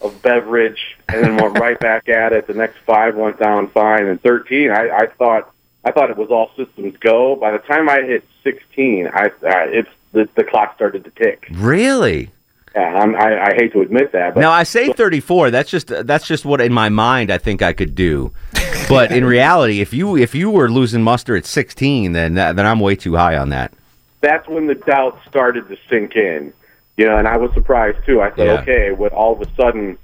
of 0.00 0.20
beverage, 0.22 0.96
and 1.08 1.24
then 1.24 1.36
went 1.36 1.58
right 1.66 1.78
back 1.78 2.08
at 2.08 2.32
it. 2.32 2.46
The 2.46 2.54
next 2.54 2.76
five 2.86 3.16
went 3.16 3.38
down 3.38 3.68
fine, 3.68 4.06
and 4.06 4.20
13, 4.22 4.70
I, 4.70 4.88
I 4.90 5.06
thought 5.06 5.50
I 5.84 5.90
thought 5.90 6.08
it 6.10 6.16
was 6.16 6.30
all 6.30 6.50
systems 6.56 6.96
go. 6.98 7.36
By 7.36 7.50
the 7.50 7.58
time 7.58 7.88
I 7.90 8.00
hit 8.02 8.24
16, 8.42 9.08
I, 9.08 9.30
I 9.46 9.64
it's 9.66 9.88
the, 10.12 10.28
the 10.34 10.44
clock 10.44 10.74
started 10.76 11.04
to 11.04 11.10
tick. 11.10 11.46
Really? 11.50 12.30
Yeah, 12.74 13.00
I'm, 13.02 13.14
I, 13.14 13.50
I 13.50 13.54
hate 13.54 13.72
to 13.74 13.82
admit 13.82 14.12
that, 14.12 14.34
but 14.34 14.40
now 14.40 14.50
I 14.50 14.62
say 14.64 14.92
34. 14.92 15.50
That's 15.50 15.70
just 15.70 15.88
that's 15.88 16.26
just 16.26 16.44
what 16.44 16.60
in 16.60 16.72
my 16.72 16.88
mind 16.88 17.30
I 17.30 17.38
think 17.38 17.60
I 17.62 17.72
could 17.72 17.94
do. 17.94 18.32
But 18.94 19.12
in 19.12 19.24
reality, 19.24 19.80
if 19.80 19.92
you 19.92 20.16
if 20.16 20.34
you 20.34 20.50
were 20.50 20.70
losing 20.70 21.02
muster 21.02 21.36
at 21.36 21.44
16, 21.46 22.12
then 22.12 22.34
that, 22.34 22.56
then 22.56 22.66
I'm 22.66 22.80
way 22.80 22.96
too 22.96 23.16
high 23.16 23.36
on 23.36 23.48
that. 23.50 23.72
that's 24.20 24.48
when 24.48 24.66
the 24.66 24.74
doubt 24.74 25.18
started 25.28 25.68
to 25.68 25.76
sink 25.90 26.16
in. 26.16 26.52
You 26.96 27.06
know, 27.06 27.16
and 27.18 27.26
I 27.26 27.36
was 27.36 27.52
surprised 27.54 27.98
too. 28.06 28.22
I 28.22 28.30
said, 28.36 28.46
Yeah. 28.46 28.60
okay, 28.62 28.92
when 28.92 29.10
all 29.10 29.32
of 29.32 29.40
a 29.42 29.52
sudden 29.56 29.98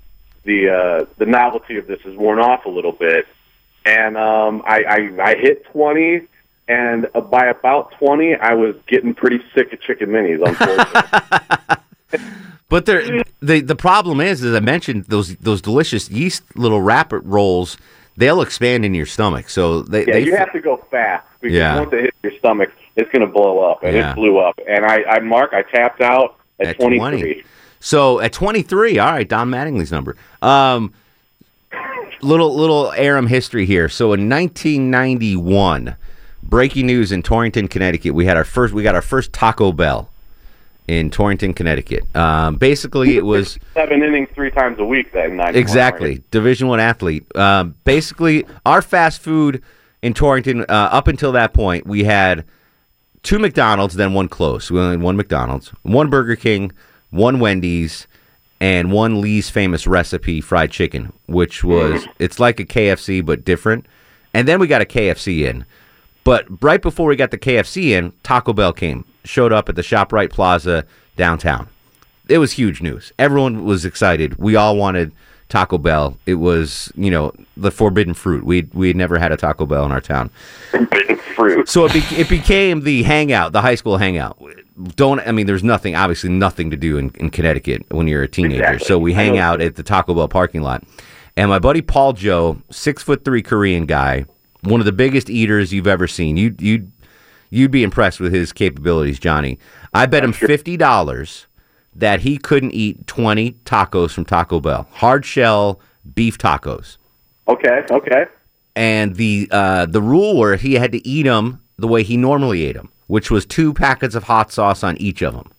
the 0.44 0.68
uh, 0.70 1.06
the 1.18 1.26
novelty 1.26 1.76
of 1.78 1.86
this 1.86 2.00
has 2.02 2.14
worn 2.16 2.38
off 2.40 2.64
a 2.64 2.68
little 2.68 2.92
bit, 2.92 3.26
and 3.86 4.16
um, 4.16 4.62
I, 4.66 4.82
I 4.82 5.22
I 5.30 5.34
hit 5.36 5.64
twenty, 5.66 6.22
and 6.66 7.06
uh, 7.14 7.20
by 7.20 7.46
about 7.46 7.92
twenty, 7.92 8.34
I 8.34 8.54
was 8.54 8.74
getting 8.88 9.14
pretty 9.14 9.40
sick 9.54 9.72
of 9.72 9.80
chicken 9.80 10.08
minis. 10.08 10.44
Unfortunately, 10.44 11.76
But 12.68 12.86
there, 12.86 13.22
the 13.40 13.60
the 13.60 13.74
problem 13.76 14.20
is, 14.20 14.42
as 14.44 14.54
I 14.54 14.60
mentioned, 14.60 15.04
those 15.06 15.34
those 15.36 15.60
delicious 15.60 16.08
yeast 16.10 16.42
little 16.56 16.80
wrap 16.80 17.12
rolls, 17.12 17.76
they'll 18.20 18.42
expand 18.42 18.84
in 18.84 18.94
your 18.94 19.06
stomach. 19.06 19.48
So 19.48 19.82
they, 19.82 20.06
yeah, 20.06 20.12
they 20.12 20.24
you 20.24 20.36
have 20.36 20.52
to 20.52 20.60
go 20.60 20.76
fast 20.90 21.26
because 21.40 21.56
Yeah. 21.56 21.78
once 21.80 21.92
it 21.92 22.00
hits 22.02 22.16
your 22.22 22.32
stomach, 22.38 22.68
it's 22.96 23.10
going 23.10 23.26
to 23.26 23.32
blow 23.32 23.58
up, 23.70 23.82
and 23.82 23.96
Yeah. 23.96 24.12
it 24.12 24.14
blew 24.14 24.38
up. 24.38 24.58
And 24.68 24.84
I, 24.84 25.02
I 25.04 25.18
Mark, 25.20 25.52
I 25.52 25.62
tapped 25.62 26.00
out 26.02 26.36
at, 26.60 26.68
At 26.68 26.76
twenty 26.76 26.98
20. 26.98 27.42
So 27.80 28.20
at 28.20 28.32
23, 28.34 28.98
all 28.98 29.10
right, 29.10 29.26
Don 29.28 29.50
Mattingly's 29.50 29.90
number. 29.90 30.14
Um, 30.42 30.92
little 32.20 32.54
little 32.54 32.92
Arum 32.92 33.26
history 33.26 33.64
here. 33.64 33.88
So 33.88 34.12
in 34.12 34.28
1991, 34.28 35.96
breaking 36.42 36.86
news 36.86 37.10
in 37.12 37.22
Torrington, 37.22 37.68
Connecticut, 37.68 38.12
we 38.14 38.26
had 38.26 38.36
our 38.36 38.44
first 38.44 38.74
we 38.74 38.82
got 38.82 38.94
our 38.94 39.00
first 39.02 39.32
Taco 39.32 39.72
Bell 39.72 40.09
in 40.90 41.08
Torrington, 41.08 41.54
Connecticut. 41.54 42.04
Um, 42.16 42.56
basically, 42.56 43.16
it 43.16 43.24
was 43.24 43.58
Seven 43.74 44.02
innings 44.02 44.28
three 44.34 44.50
times 44.50 44.78
a 44.80 44.84
week 44.84 45.12
that 45.12 45.30
night. 45.30 45.54
exactly 45.54 46.24
Division 46.32 46.66
One 46.66 46.80
athlete. 46.80 47.24
Um, 47.36 47.76
basically, 47.84 48.44
our 48.66 48.82
fast 48.82 49.20
food 49.20 49.62
in 50.02 50.14
Torrington 50.14 50.62
uh, 50.62 50.64
up 50.68 51.06
until 51.06 51.30
that 51.32 51.54
point, 51.54 51.86
we 51.86 52.02
had 52.04 52.44
two 53.22 53.38
McDonald's, 53.38 53.94
then 53.94 54.14
one 54.14 54.28
close. 54.28 54.68
We 54.68 54.80
only 54.80 54.96
had 54.96 55.02
one 55.02 55.16
McDonald's, 55.16 55.68
one 55.82 56.10
Burger 56.10 56.34
King, 56.34 56.72
one 57.10 57.38
Wendy's, 57.38 58.08
and 58.60 58.90
one 58.90 59.20
Lee's 59.20 59.48
famous 59.48 59.86
recipe 59.86 60.40
fried 60.40 60.72
chicken, 60.72 61.12
which 61.26 61.62
was 61.62 62.04
it's 62.18 62.40
like 62.40 62.58
a 62.58 62.64
KFC 62.64 63.24
but 63.24 63.44
different. 63.44 63.86
And 64.34 64.48
then 64.48 64.58
we 64.58 64.66
got 64.66 64.82
a 64.82 64.86
KFC 64.86 65.48
in. 65.48 65.64
But 66.24 66.46
right 66.62 66.82
before 66.82 67.08
we 67.08 67.16
got 67.16 67.30
the 67.30 67.38
KFC 67.38 67.90
in, 67.90 68.12
Taco 68.22 68.52
Bell 68.52 68.72
came, 68.72 69.04
showed 69.24 69.52
up 69.52 69.68
at 69.68 69.76
the 69.76 69.82
ShopRite 69.82 70.30
Plaza 70.30 70.84
downtown. 71.16 71.68
It 72.28 72.38
was 72.38 72.52
huge 72.52 72.80
news. 72.80 73.12
Everyone 73.18 73.64
was 73.64 73.84
excited. 73.84 74.36
We 74.36 74.56
all 74.56 74.76
wanted 74.76 75.12
Taco 75.48 75.78
Bell. 75.78 76.16
It 76.26 76.36
was, 76.36 76.92
you 76.94 77.10
know, 77.10 77.32
the 77.56 77.72
forbidden 77.72 78.14
fruit. 78.14 78.44
We 78.44 78.68
we 78.72 78.86
had 78.86 78.96
never 78.96 79.18
had 79.18 79.32
a 79.32 79.36
Taco 79.36 79.66
Bell 79.66 79.84
in 79.84 79.90
our 79.90 80.00
town. 80.00 80.30
Forbidden 80.70 81.16
fruit. 81.16 81.68
So 81.68 81.86
it, 81.86 81.92
be- 81.92 82.16
it 82.16 82.28
became 82.28 82.82
the 82.82 83.02
hangout, 83.02 83.52
the 83.52 83.60
high 83.60 83.74
school 83.74 83.96
hangout. 83.96 84.40
Don't 84.94 85.20
I 85.20 85.32
mean? 85.32 85.46
There's 85.46 85.64
nothing, 85.64 85.96
obviously, 85.96 86.30
nothing 86.30 86.70
to 86.70 86.76
do 86.76 86.96
in, 86.96 87.10
in 87.16 87.30
Connecticut 87.30 87.84
when 87.90 88.06
you're 88.06 88.22
a 88.22 88.28
teenager. 88.28 88.62
Exactly. 88.62 88.86
So 88.86 88.98
we 88.98 89.12
hang 89.12 89.36
out 89.36 89.60
at 89.60 89.74
the 89.74 89.82
Taco 89.82 90.14
Bell 90.14 90.28
parking 90.28 90.62
lot, 90.62 90.84
and 91.36 91.50
my 91.50 91.58
buddy 91.58 91.82
Paul 91.82 92.12
Joe, 92.12 92.62
six 92.70 93.02
foot 93.02 93.24
three 93.24 93.42
Korean 93.42 93.86
guy, 93.86 94.24
one 94.62 94.80
of 94.80 94.86
the 94.86 94.92
biggest 94.92 95.28
eaters 95.28 95.72
you've 95.72 95.88
ever 95.88 96.06
seen. 96.06 96.36
You 96.36 96.54
you 96.60 96.90
you'd 97.50 97.70
be 97.70 97.82
impressed 97.82 98.20
with 98.20 98.32
his 98.32 98.52
capabilities, 98.52 99.18
Johnny. 99.18 99.58
I 99.92 100.06
bet 100.06 100.24
him 100.24 100.32
fifty 100.32 100.76
dollars 100.76 101.46
that 101.94 102.20
he 102.20 102.38
couldn't 102.38 102.72
eat 102.72 103.06
twenty 103.06 103.52
tacos 103.64 104.12
from 104.12 104.24
Taco 104.24 104.60
Bell, 104.60 104.86
hard 104.92 105.24
shell 105.26 105.80
beef 106.14 106.38
tacos 106.38 106.96
Okay, 107.48 107.84
okay. 107.90 108.24
and 108.74 109.16
the 109.16 109.48
uh, 109.50 109.86
the 109.86 110.00
rule 110.00 110.38
were 110.38 110.56
he 110.56 110.74
had 110.74 110.92
to 110.92 111.06
eat 111.06 111.24
them 111.24 111.60
the 111.76 111.88
way 111.88 112.02
he 112.02 112.16
normally 112.16 112.62
ate 112.64 112.76
them, 112.76 112.90
which 113.08 113.30
was 113.30 113.44
two 113.44 113.74
packets 113.74 114.14
of 114.14 114.24
hot 114.24 114.50
sauce 114.52 114.82
on 114.84 114.96
each 114.98 115.20
of 115.22 115.34
them. 115.34 115.50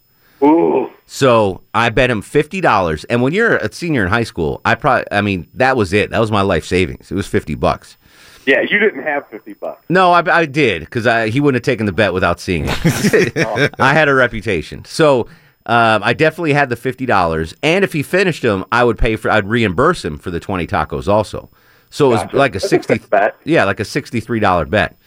Ooh. 0.43 0.89
So 1.05 1.61
I 1.73 1.89
bet 1.89 2.09
him 2.09 2.21
fifty 2.21 2.61
dollars, 2.61 3.03
and 3.05 3.21
when 3.21 3.33
you're 3.33 3.57
a 3.57 3.71
senior 3.71 4.03
in 4.03 4.09
high 4.09 4.23
school, 4.23 4.61
I 4.63 4.75
probably, 4.75 5.05
I 5.11 5.19
mean, 5.21 5.47
that 5.55 5.75
was 5.75 5.91
it. 5.91 6.09
That 6.11 6.19
was 6.19 6.31
my 6.31 6.41
life 6.41 6.63
savings. 6.65 7.11
It 7.11 7.15
was 7.15 7.27
fifty 7.27 7.53
bucks. 7.55 7.97
Yeah, 8.45 8.61
you 8.61 8.79
didn't 8.79 9.03
have 9.03 9.27
fifty 9.29 9.53
bucks. 9.53 9.85
No, 9.89 10.11
I, 10.11 10.23
I 10.39 10.45
did 10.45 10.81
because 10.81 11.31
he 11.31 11.39
wouldn't 11.39 11.63
have 11.63 11.71
taken 11.71 11.85
the 11.85 11.91
bet 11.91 12.13
without 12.13 12.39
seeing 12.39 12.65
it. 12.67 13.75
I 13.79 13.93
had 13.93 14.09
a 14.09 14.13
reputation, 14.13 14.83
so 14.85 15.27
um, 15.65 16.01
I 16.03 16.13
definitely 16.13 16.53
had 16.53 16.69
the 16.69 16.75
fifty 16.75 17.05
dollars. 17.05 17.53
And 17.61 17.83
if 17.83 17.93
he 17.93 18.03
finished 18.03 18.41
them, 18.41 18.65
I 18.71 18.83
would 18.83 18.97
pay 18.97 19.15
for. 19.15 19.29
I'd 19.29 19.47
reimburse 19.47 20.03
him 20.03 20.17
for 20.17 20.31
the 20.31 20.39
twenty 20.39 20.65
tacos 20.67 21.07
also. 21.07 21.49
So 21.89 22.07
it 22.07 22.09
was 22.09 22.21
Gotcha. 22.23 22.37
like 22.37 22.55
a 22.55 22.59
sixty. 22.59 22.97
bet. 22.97 23.35
Yeah, 23.43 23.65
like 23.65 23.79
a 23.79 23.85
sixty-three 23.85 24.39
dollar 24.39 24.65
bet. 24.65 24.97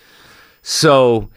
So 0.62 1.30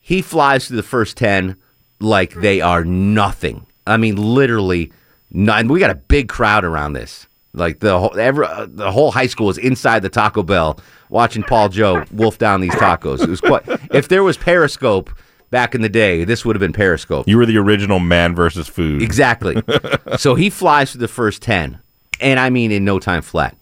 he 0.00 0.22
flies 0.22 0.68
through 0.68 0.76
the 0.76 0.82
first 0.82 1.16
ten 1.16 1.56
like 2.00 2.34
they 2.34 2.60
are 2.60 2.84
nothing. 2.84 3.66
I 3.86 3.96
mean, 3.96 4.16
literally, 4.16 4.92
no, 5.30 5.52
and 5.52 5.70
we 5.70 5.78
got 5.78 5.90
a 5.90 5.94
big 5.94 6.28
crowd 6.28 6.64
around 6.64 6.94
this. 6.94 7.26
Like 7.52 7.80
the 7.80 7.98
whole, 7.98 8.18
every, 8.18 8.44
uh, 8.46 8.66
the 8.68 8.90
whole 8.90 9.10
high 9.10 9.28
school 9.28 9.48
is 9.48 9.56
inside 9.56 10.00
the 10.02 10.10
Taco 10.10 10.42
Bell 10.42 10.78
watching 11.08 11.42
Paul 11.42 11.68
Joe 11.68 12.04
wolf 12.12 12.38
down 12.38 12.60
these 12.60 12.74
tacos. 12.74 13.22
It 13.22 13.28
was 13.28 13.40
quite. 13.40 13.62
If 13.92 14.08
there 14.08 14.22
was 14.22 14.36
Periscope 14.36 15.10
back 15.50 15.74
in 15.74 15.80
the 15.80 15.88
day, 15.88 16.24
this 16.24 16.44
would 16.44 16.56
have 16.56 16.60
been 16.60 16.72
Periscope. 16.72 17.28
You 17.28 17.36
were 17.36 17.46
the 17.46 17.58
original 17.58 17.98
man 17.98 18.34
versus 18.34 18.68
food. 18.68 19.02
Exactly. 19.02 19.62
so 20.16 20.34
he 20.34 20.50
flies 20.50 20.92
through 20.92 21.00
the 21.00 21.08
first 21.08 21.42
10, 21.42 21.78
and 22.20 22.40
I 22.40 22.50
mean 22.50 22.72
in 22.72 22.84
no 22.84 22.98
time 22.98 23.22
flat. 23.22 23.56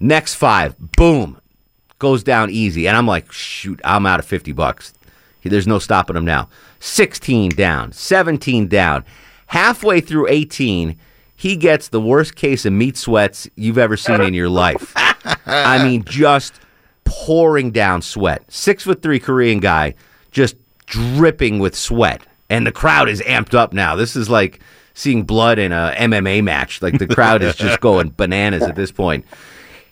Next 0.00 0.34
five, 0.34 0.76
boom, 0.78 1.40
goes 1.98 2.22
down 2.22 2.50
easy. 2.50 2.86
And 2.86 2.96
I'm 2.96 3.06
like, 3.06 3.32
shoot, 3.32 3.80
I'm 3.84 4.06
out 4.06 4.20
of 4.20 4.26
50 4.26 4.52
bucks. 4.52 4.92
There's 5.42 5.66
no 5.66 5.78
stopping 5.78 6.16
him 6.16 6.24
now. 6.24 6.48
16 6.80 7.50
down, 7.50 7.92
17 7.92 8.66
down. 8.68 9.04
Halfway 9.46 10.00
through 10.00 10.28
18, 10.28 10.96
he 11.36 11.56
gets 11.56 11.88
the 11.88 12.00
worst 12.00 12.34
case 12.34 12.64
of 12.64 12.72
meat 12.72 12.96
sweats 12.96 13.48
you've 13.56 13.78
ever 13.78 13.96
seen 13.96 14.20
in 14.20 14.34
your 14.34 14.48
life. 14.48 14.92
I 15.46 15.82
mean, 15.84 16.04
just 16.04 16.54
pouring 17.14 17.70
down 17.70 18.02
sweat. 18.02 18.42
Six 18.48 18.82
foot 18.84 19.00
three 19.00 19.20
Korean 19.20 19.60
guy, 19.60 19.94
just 20.32 20.56
dripping 20.86 21.60
with 21.60 21.76
sweat. 21.76 22.26
And 22.50 22.66
the 22.66 22.72
crowd 22.72 23.08
is 23.08 23.20
amped 23.22 23.54
up 23.54 23.72
now. 23.72 23.94
This 23.94 24.16
is 24.16 24.28
like 24.28 24.60
seeing 24.94 25.22
blood 25.22 25.58
in 25.58 25.72
a 25.72 25.94
MMA 25.96 26.42
match. 26.42 26.82
Like 26.82 26.98
the 26.98 27.06
crowd 27.06 27.42
is 27.42 27.54
just 27.56 27.80
going 27.88 28.12
bananas 28.16 28.64
at 28.64 28.74
this 28.74 28.90
point. 28.90 29.24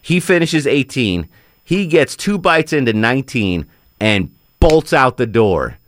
He 0.02 0.20
finishes 0.20 0.66
18. 0.66 1.28
He 1.64 1.86
gets 1.86 2.16
two 2.16 2.38
bites 2.38 2.72
into 2.72 2.92
19 2.92 3.66
and 4.00 4.30
bolts 4.58 4.92
out 4.92 5.16
the 5.16 5.26
door 5.26 5.78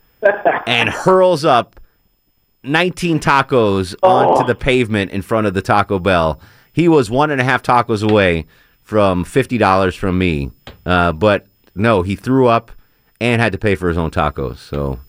and 0.66 0.88
hurls 0.88 1.44
up 1.44 1.80
19 2.62 3.18
tacos 3.18 3.94
onto 4.02 4.44
oh. 4.44 4.46
the 4.46 4.54
pavement 4.54 5.10
in 5.10 5.20
front 5.20 5.46
of 5.48 5.54
the 5.54 5.62
Taco 5.62 5.98
Bell. 5.98 6.40
He 6.72 6.88
was 6.88 7.10
one 7.10 7.30
and 7.30 7.40
a 7.40 7.44
half 7.44 7.62
tacos 7.62 8.08
away 8.08 8.46
from 8.84 9.24
$50 9.24 9.96
from 9.96 10.18
me. 10.18 10.52
Uh, 10.86 11.12
but 11.12 11.46
no, 11.74 12.02
he 12.02 12.14
threw 12.14 12.46
up 12.46 12.70
and 13.20 13.40
had 13.42 13.52
to 13.52 13.58
pay 13.58 13.74
for 13.74 13.88
his 13.88 13.98
own 13.98 14.10
tacos. 14.10 14.58
So, 14.58 15.00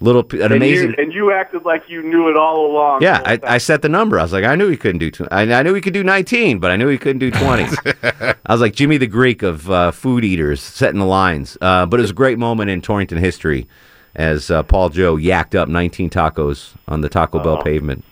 little 0.00 0.22
an 0.32 0.42
and 0.42 0.52
amazing. 0.54 0.90
You, 0.90 0.94
and 0.98 1.12
you 1.12 1.32
acted 1.32 1.64
like 1.64 1.82
you 1.88 2.02
knew 2.02 2.28
it 2.28 2.36
all 2.36 2.70
along. 2.70 3.02
Yeah, 3.02 3.20
I, 3.24 3.38
I 3.42 3.58
set 3.58 3.82
the 3.82 3.88
number. 3.88 4.18
I 4.18 4.22
was 4.22 4.32
like, 4.32 4.44
I 4.44 4.54
knew 4.54 4.68
he 4.68 4.76
couldn't 4.76 5.00
do. 5.00 5.10
Tw- 5.10 5.32
I, 5.32 5.52
I 5.52 5.62
knew 5.62 5.74
he 5.74 5.80
could 5.80 5.92
do 5.92 6.04
19, 6.04 6.60
but 6.60 6.70
I 6.70 6.76
knew 6.76 6.88
he 6.88 6.96
couldn't 6.96 7.18
do 7.18 7.30
20. 7.30 7.64
I 8.02 8.34
was 8.48 8.60
like 8.60 8.74
Jimmy 8.74 8.96
the 8.96 9.06
Greek 9.08 9.42
of 9.42 9.68
uh, 9.70 9.90
food 9.90 10.24
eaters, 10.24 10.62
setting 10.62 11.00
the 11.00 11.06
lines. 11.06 11.58
Uh, 11.60 11.86
but 11.86 11.98
it 11.98 12.02
was 12.02 12.10
a 12.10 12.14
great 12.14 12.38
moment 12.38 12.70
in 12.70 12.80
Torrington 12.80 13.18
history 13.18 13.66
as 14.14 14.50
uh, 14.50 14.62
Paul 14.62 14.90
Joe 14.90 15.16
yacked 15.16 15.56
up 15.58 15.68
19 15.68 16.08
tacos 16.10 16.74
on 16.86 17.00
the 17.00 17.08
Taco 17.08 17.40
Bell 17.40 17.60
pavement. 17.62 18.04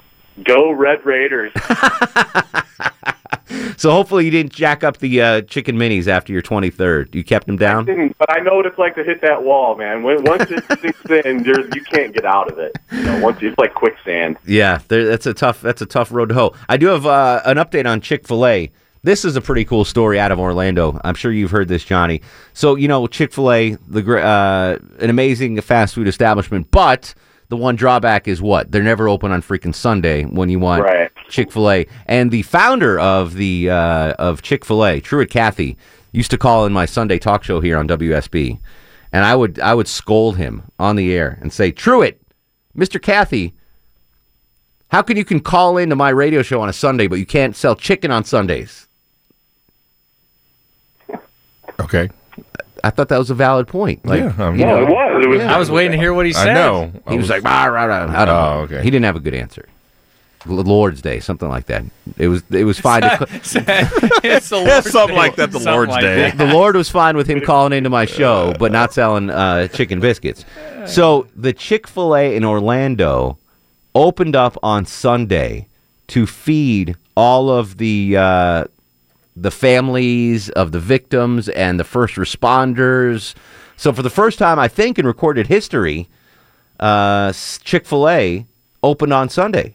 Go 0.45 0.73
Red 0.73 1.05
Raiders. 1.07 1.53
So 3.77 3.91
hopefully 3.91 4.25
you 4.25 4.31
didn't 4.31 4.53
jack 4.53 4.85
up 4.85 4.99
the 4.99 5.21
uh, 5.21 5.41
chicken 5.43 5.77
minis 5.77 6.07
after 6.07 6.33
your 6.33 6.43
23rd. 6.43 7.15
You 7.15 7.25
kept 7.25 7.47
them 7.47 7.57
down. 7.57 7.87
Didn't, 7.87 8.17
but 8.19 8.31
I 8.31 8.41
know 8.41 8.57
what 8.57 8.67
it's 8.67 8.79
like 8.79 8.95
to 8.97 9.05
hit 9.05 9.21
that 9.23 9.43
wall, 9.43 9.77
man. 9.77 10.03
When, 10.03 10.23
once 10.25 10.51
it 10.51 10.65
sinks 10.81 11.27
in, 11.27 11.43
there's, 11.43 11.75
you 11.75 11.83
can't 11.83 12.15
get 12.15 12.25
out 12.25 12.51
of 12.51 12.59
it. 12.59 12.77
You 12.91 13.03
know, 13.03 13.21
once 13.21 13.39
it's 13.43 13.59
like 13.59 13.75
quicksand. 13.75 14.37
Yeah, 14.47 14.81
there, 14.89 15.05
that's 15.07 15.27
a 15.27 15.35
tough 15.35 15.61
that's 15.61 15.83
a 15.83 15.87
tough 15.87 16.13
road 16.13 16.29
to 16.31 16.35
hoe. 16.35 16.55
I 16.69 16.77
do 16.77 16.87
have 16.89 17.07
uh, 17.07 17.43
an 17.45 17.57
update 17.57 17.87
on 17.87 18.01
Chick 18.01 18.27
Fil 18.27 18.47
A. 18.47 18.71
This 19.05 19.25
is 19.25 19.35
a 19.35 19.41
pretty 19.41 19.65
cool 19.65 19.85
story 19.85 20.21
out 20.21 20.31
of 20.31 20.39
Orlando. 20.39 21.01
I'm 21.03 21.17
sure 21.17 21.33
you've 21.33 21.51
heard 21.51 21.67
this, 21.67 21.85
Johnny. 21.85 22.23
So 22.53 22.77
you 22.77 22.87
know 22.89 23.07
Chick 23.09 23.33
Fil 23.33 23.51
A, 23.51 23.71
the 23.89 24.19
uh, 24.23 24.79
an 25.01 25.11
amazing 25.11 25.61
fast 25.61 25.95
food 25.95 26.07
establishment, 26.07 26.71
but 26.71 27.15
the 27.49 27.57
one 27.57 27.77
drawback 27.77 28.29
is 28.29 28.41
what 28.41 28.71
they're 28.73 28.83
never 28.83 29.09
open 29.09 29.31
on 29.33 29.43
freaking 29.43 29.75
Sunday 29.75 30.25
when 30.25 30.49
you 30.49 30.59
want 30.59 30.83
Right. 30.85 31.11
Chick 31.33 31.51
Fil 31.51 31.69
A. 31.71 31.87
And 32.07 32.31
the 32.31 32.43
founder 32.43 33.01
of 33.01 33.35
the 33.35 33.71
uh, 33.71 34.13
of 34.19 34.43
Chick 34.43 34.65
Fil 34.65 34.85
A, 34.85 35.01
Truett 35.01 35.31
Cathy, 35.31 35.77
used 36.13 36.31
to 36.31 36.39
call 36.39 36.67
in 36.67 36.73
my 36.73 36.85
Sunday 36.87 37.19
talk 37.19 37.43
show 37.43 37.61
here 37.61 37.79
on 37.79 37.89
WSB, 37.89 38.59
and 39.13 39.25
I 39.25 39.35
would 39.35 39.59
I 39.59 39.75
would 39.75 39.89
scold 39.89 40.37
him 40.37 40.63
on 40.79 40.95
the 40.97 41.13
air 41.13 41.39
and 41.41 41.53
say, 41.53 41.73
Truett, 41.73 42.21
Mister 42.75 42.99
Cathy. 42.99 43.55
How 44.89 45.01
can 45.01 45.17
you 45.17 45.25
can 45.25 45.41
call 45.41 45.79
into 45.79 45.97
my 45.97 46.11
radio 46.11 46.43
show 46.43 46.61
on 46.61 46.69
a 46.69 46.73
Sunday, 46.75 47.07
but 47.07 47.19
you 47.19 47.25
can't 47.25 47.57
sell 47.57 47.75
chicken 47.75 48.11
on 48.11 48.25
Sundays? 48.25 48.87
Okay. 51.81 52.11
I 52.85 52.91
thought 52.91 53.09
that 53.09 53.17
was 53.19 53.31
a 53.31 53.35
valid 53.35 53.67
point. 53.69 54.05
Like, 54.05 54.21
Yeah, 54.21 54.35
I'm- 54.39 54.57
you 54.59 54.67
No, 54.67 54.77
know, 54.81 54.83
it 54.83 54.89
was. 54.91 55.25
It 55.25 55.29
was- 55.29 55.41
I 55.41 55.59
was 55.59 55.71
waiting 55.71 55.93
to 55.93 55.97
hear 55.99 56.13
what 56.13 56.27
he 56.27 56.33
said. 56.35 56.43
I 56.43 56.45
said. 56.49 56.55
know. 56.55 56.93
I 57.07 57.11
He 57.13 57.17
was 57.17 57.25
was- 57.25 57.31
like, 57.31 57.43
"Rah, 57.45 57.65
rah, 57.67 57.85
rah." 57.85 58.03
I 58.05 58.25
don't 58.27 58.29
Oh, 58.37 58.55
know. 58.55 58.61
okay. 58.65 58.83
He 58.83 58.91
didn't 58.91 59.07
have 59.07 59.17
a 59.17 59.21
good 59.21 59.35
answer. 59.35 59.67
Lord's 60.47 61.03
Day, 61.03 61.21
something 61.21 61.49
like 61.49 61.67
that. 61.67 61.85
It 62.19 62.29
was 62.29 62.43
it 62.51 62.65
was 62.65 62.79
fine. 62.79 63.03
to, 63.03 63.27
it's 63.31 63.53
the 63.53 63.61
Yeah, 64.25 64.41
Lord's 64.71 64.91
something 64.91 65.15
Day. 65.15 65.21
like 65.21 65.37
that, 65.37 65.51
the 65.53 65.59
Something 65.61 65.73
Lord's 65.73 65.91
like 65.91 66.01
Day. 66.03 66.31
that. 66.31 66.39
the 66.39 66.47
Lord 66.53 66.77
was 66.77 66.89
fine 66.89 67.17
with 67.17 67.29
him 67.29 67.41
calling 67.41 67.73
into 67.73 67.91
my 67.91 68.05
show, 68.05 68.55
but 68.59 68.73
not 68.73 68.93
selling 68.93 69.31
uh, 69.31 69.69
chicken 69.69 70.01
biscuits. 70.01 70.45
So 70.87 71.27
the 71.37 71.53
Chick 71.53 71.87
Fil 71.87 72.17
A 72.17 72.35
in 72.37 72.45
Orlando 72.45 73.39
opened 73.95 74.35
up 74.35 74.57
on 74.63 74.85
Sunday 74.87 75.69
to 76.09 76.27
feed 76.27 76.97
all 77.17 77.49
of 77.51 77.77
the 77.79 78.17
uh, 78.17 78.65
the 79.37 79.51
families 79.51 80.49
of 80.51 80.73
the 80.73 80.81
victims 80.81 81.49
and 81.51 81.79
the 81.79 81.85
first 81.85 82.15
responders. 82.17 83.35
So 83.77 83.93
for 83.93 84.03
the 84.03 84.11
first 84.11 84.39
time, 84.39 84.59
I 84.59 84.69
think 84.69 84.99
in 84.99 85.07
recorded 85.07 85.47
history, 85.47 86.09
uh, 86.81 87.33
Chick 87.33 87.87
Fil 87.87 88.09
A 88.09 88.47
opened 88.83 89.13
on 89.13 89.29
Sunday. 89.29 89.75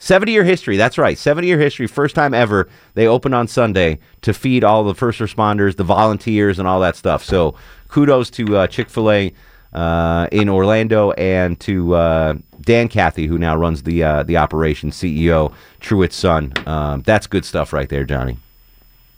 70 0.00 0.32
year 0.32 0.44
history. 0.44 0.76
That's 0.76 0.98
right. 0.98 1.16
70 1.16 1.46
year 1.46 1.58
history. 1.58 1.86
First 1.86 2.16
time 2.16 2.34
ever 2.34 2.68
they 2.94 3.06
opened 3.06 3.34
on 3.34 3.46
Sunday 3.46 4.00
to 4.22 4.34
feed 4.34 4.64
all 4.64 4.82
the 4.82 4.94
first 4.94 5.20
responders, 5.20 5.76
the 5.76 5.84
volunteers, 5.84 6.58
and 6.58 6.66
all 6.66 6.80
that 6.80 6.96
stuff. 6.96 7.22
So 7.22 7.54
kudos 7.88 8.30
to 8.30 8.56
uh, 8.56 8.66
Chick 8.66 8.88
fil 8.88 9.10
A 9.10 9.32
uh, 9.72 10.26
in 10.32 10.48
Orlando 10.48 11.12
and 11.12 11.60
to 11.60 11.94
uh, 11.94 12.34
Dan 12.62 12.88
Cathy, 12.88 13.26
who 13.26 13.38
now 13.38 13.56
runs 13.56 13.82
the 13.82 14.02
uh, 14.02 14.22
the 14.24 14.38
operation, 14.38 14.90
CEO, 14.90 15.52
Truett's 15.80 16.16
son. 16.16 16.52
Um, 16.66 17.02
that's 17.02 17.26
good 17.26 17.44
stuff 17.44 17.72
right 17.72 17.88
there, 17.88 18.04
Johnny. 18.04 18.38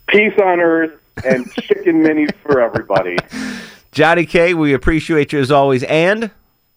Peace 0.09 0.35
on 0.43 0.61
earth 0.61 1.01
and 1.25 1.51
chicken 1.55 2.03
minis 2.03 2.35
for 2.43 2.61
everybody. 2.61 3.17
Johnny 3.93 4.27
K, 4.27 4.55
we 4.55 4.73
appreciate 4.73 5.33
you 5.33 5.39
as 5.39 5.51
always. 5.51 5.85
And 5.85 6.31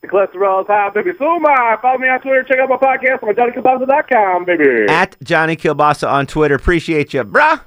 The 0.06 0.12
cholesterol 0.12 0.62
is 0.62 0.68
high, 0.68 0.90
baby. 0.92 1.12
So 1.18 1.40
my 1.40 1.78
follow 1.82 1.98
me 1.98 2.08
on 2.08 2.22
Twitter. 2.22 2.44
Check 2.44 2.60
out 2.60 2.70
my 2.70 2.78
podcast 2.78 3.24
on 3.24 3.34
JohnnyCabasa.com, 3.34 4.46
baby. 4.46 4.86
at 4.90 5.16
Johnny 5.24 5.56
Kilbasa 5.56 6.08
on 6.08 6.28
Twitter. 6.28 6.56
Appreciate 6.56 7.14
you, 7.14 7.24
bruh. 7.24 7.62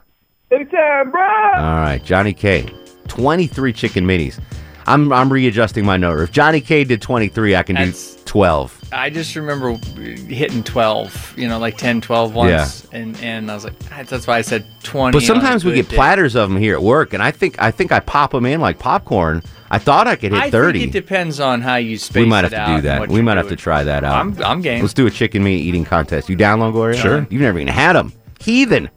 Anytime, 0.53 1.11
bro. 1.11 1.21
All 1.21 1.81
right, 1.81 2.01
Johnny 2.05 2.33
K. 2.33 2.73
23 3.09 3.73
chicken 3.73 4.07
minis. 4.07 4.41
I'm 4.89 5.13
I'm 5.13 5.33
readjusting 5.33 5.85
my 5.85 5.97
number. 5.97 6.23
If 6.23 6.33
Johnny 6.33 6.61
K 6.61 6.85
did 6.85 7.01
23, 7.03 7.55
I 7.57 7.63
can 7.63 7.75
That's- 7.77 8.15
do 8.15 8.21
12. 8.25 8.75
I 8.91 9.11
just 9.11 9.37
remember 9.37 9.75
hitting 9.97 10.63
12, 10.63 11.35
you 11.37 11.47
know, 11.47 11.59
like 11.59 11.77
10, 11.77 12.01
12 12.01 12.35
once. 12.35 12.87
And, 12.91 13.21
and 13.23 13.51
I 13.51 13.55
was 13.55 13.65
like, 13.65 13.75
"Ah," 13.93 14.03
that's 14.07 14.27
why 14.27 14.39
I 14.39 14.41
said 14.41 14.65
20. 14.83 15.13
But 15.17 15.23
sometimes 15.23 15.63
we 15.65 15.75
get 15.75 15.89
day. 15.91 15.97
platters 15.97 16.35
of 16.35 16.49
them 16.49 16.59
here 16.59 16.75
at 16.75 16.83
work, 16.83 17.13
and 17.13 17.23
I 17.23 17.31
think 17.31 17.61
I 17.61 17.71
think 17.71 17.93
I 17.93 18.01
pop 18.01 18.31
them 18.33 18.47
in 18.47 18.61
like 18.63 18.79
popcorn. 18.79 19.43
I 19.71 19.77
thought 19.79 20.07
I 20.07 20.17
could 20.17 20.33
hit 20.33 20.41
I 20.41 20.51
30. 20.51 20.79
think 20.81 20.95
it 20.95 20.99
depends 21.01 21.39
on 21.41 21.61
how 21.61 21.77
you 21.77 21.99
space 21.99 22.23
we 22.23 22.27
might 22.27 22.45
have 22.51 22.53
to 22.53 22.77
do 22.77 22.83
that. 22.83 23.09
We 23.11 23.21
might 23.21 23.37
have 23.37 23.49
to 23.51 23.57
try 23.57 23.85
that 23.85 24.03
out. 24.05 24.15
I'm- 24.17 24.37
I'm 24.43 24.63
game. 24.63 24.81
Let's 24.81 24.95
do 24.95 25.07
a 25.07 25.11
chicken 25.11 25.45
meat 25.45 25.59
eating 25.61 25.85
contest. 25.85 26.31
You 26.31 26.37
down, 26.37 26.61
Longoria? 26.61 26.95
Sure. 26.97 27.27
You've 27.29 27.43
never 27.43 27.59
even 27.59 27.73
had 27.73 27.93
them. 27.95 28.15
Heathen. 28.41 28.89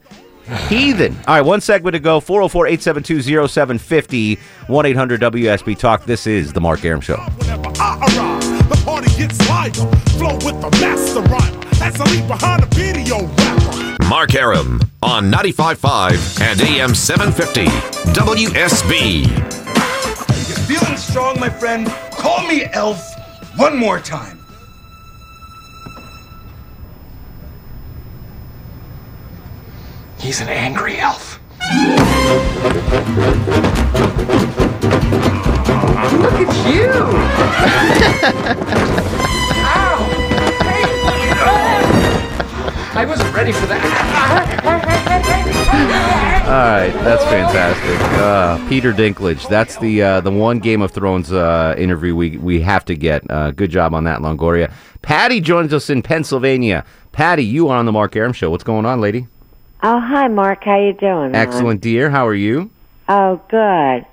Heathen. 0.68 1.16
All 1.26 1.36
right, 1.36 1.40
one 1.40 1.60
segment 1.60 1.94
to 1.94 2.00
go. 2.00 2.20
404 2.20 2.66
872 2.66 3.48
0750 3.48 4.38
1 4.66 4.86
800 4.86 5.20
WSB 5.20 5.78
Talk. 5.78 6.04
This 6.04 6.26
is 6.26 6.52
The 6.52 6.60
Mark 6.60 6.84
Arum 6.84 7.00
Show. 7.00 7.16
The 7.36 8.82
party 8.84 9.10
gets 9.16 9.48
lighter. 9.48 9.86
Flow 10.18 10.34
with 10.34 10.60
the 10.60 10.70
master 10.80 11.20
rhymer. 11.22 11.58
As 11.82 12.00
I 12.00 12.04
leave 12.12 12.26
behind 12.28 12.62
the 12.62 12.74
video 12.74 13.26
rapper. 13.26 14.04
Mark 14.08 14.34
Arum 14.34 14.80
on 15.02 15.30
95.5 15.30 16.40
and 16.42 16.60
AM 16.60 16.94
750 16.94 17.66
WSB. 18.12 19.26
You're 20.48 20.78
feeling 20.78 20.96
strong, 20.96 21.40
my 21.40 21.48
friend? 21.48 21.86
Call 22.12 22.46
me 22.46 22.64
Elf 22.72 23.00
one 23.56 23.76
more 23.76 23.98
time. 24.00 24.41
He's 30.22 30.40
an 30.40 30.48
angry 30.48 30.98
elf. 30.98 31.40
Look 36.12 36.34
at 36.34 36.54
you! 36.72 36.92
Ow! 39.66 39.98
Hey! 40.62 40.84
I 43.00 43.04
wasn't 43.04 43.34
ready 43.34 43.50
for 43.50 43.66
that. 43.66 43.82
All 46.46 46.52
right, 46.52 46.92
that's 47.02 47.24
fantastic. 47.24 48.00
Uh, 48.20 48.68
Peter 48.68 48.92
Dinklage. 48.92 49.48
That's 49.48 49.76
the 49.78 50.02
uh, 50.02 50.20
the 50.20 50.30
one 50.30 50.60
Game 50.60 50.82
of 50.82 50.92
Thrones 50.92 51.32
uh, 51.32 51.74
interview 51.76 52.14
we 52.14 52.36
we 52.36 52.60
have 52.60 52.84
to 52.84 52.94
get. 52.94 53.28
Uh, 53.28 53.50
good 53.50 53.72
job 53.72 53.92
on 53.92 54.04
that, 54.04 54.20
Longoria. 54.20 54.72
Patty 55.02 55.40
joins 55.40 55.72
us 55.74 55.90
in 55.90 56.00
Pennsylvania. 56.00 56.84
Patty, 57.10 57.44
you 57.44 57.70
are 57.70 57.76
on 57.76 57.86
the 57.86 57.92
Mark 57.92 58.14
Arum 58.14 58.32
Show. 58.32 58.50
What's 58.50 58.62
going 58.62 58.86
on, 58.86 59.00
lady? 59.00 59.26
Oh, 59.82 59.98
hi, 60.00 60.28
Mark. 60.28 60.64
How 60.64 60.78
you 60.78 60.92
doing? 60.92 61.34
Excellent, 61.34 61.80
dear. 61.80 62.08
How 62.10 62.26
are 62.28 62.34
you? 62.34 62.70
Oh, 63.08 63.40
good. 63.50 64.06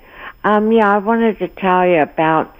Um, 0.43 0.71
yeah, 0.71 0.95
I 0.95 0.97
wanted 0.97 1.38
to 1.39 1.47
tell 1.47 1.86
you 1.86 2.01
about 2.01 2.55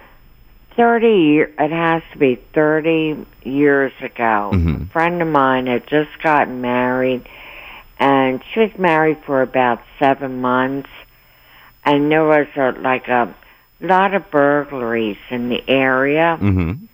thirty. 0.76 1.38
It 1.40 1.70
has 1.72 2.02
to 2.12 2.18
be 2.18 2.36
thirty 2.54 3.26
years 3.42 3.92
ago. 4.00 4.50
Mhm. 4.52 4.82
A 4.82 4.86
friend 4.92 5.20
of 5.22 5.28
mine 5.28 5.66
had 5.66 5.86
just 5.88 6.10
gotten 6.22 6.60
married, 6.60 7.26
and 7.98 8.40
she 8.52 8.60
was 8.60 8.70
married 8.78 9.18
for 9.26 9.42
about 9.42 9.80
seven 9.98 10.40
months, 10.40 10.88
and 11.84 12.12
there 12.12 12.24
was 12.24 12.46
a, 12.56 12.72
like 12.80 13.08
a 13.08 13.34
lot 13.80 14.14
of 14.14 14.30
burglaries 14.30 15.16
in 15.30 15.48
the 15.48 15.62
area, 15.68 16.38
Mm-hmm. 16.40 16.84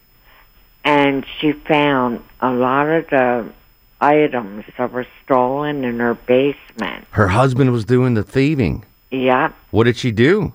and 0.85 1.27
she 1.41 1.53
found 1.53 2.21
a 2.41 2.51
lot 2.51 2.87
of 2.89 3.09
the 3.11 3.47
items 4.01 4.65
that 4.79 4.93
were 4.93 5.07
stolen 5.25 5.85
in 5.85 5.99
her 5.99 6.15
basement. 6.15 7.07
Her 7.11 7.29
husband 7.29 7.73
was 7.73 7.85
doing 7.85 8.15
the 8.15 8.23
thieving. 8.23 8.85
Yeah. 9.11 9.53
What 9.71 9.85
did 9.85 9.97
she 9.97 10.13
do? 10.13 10.53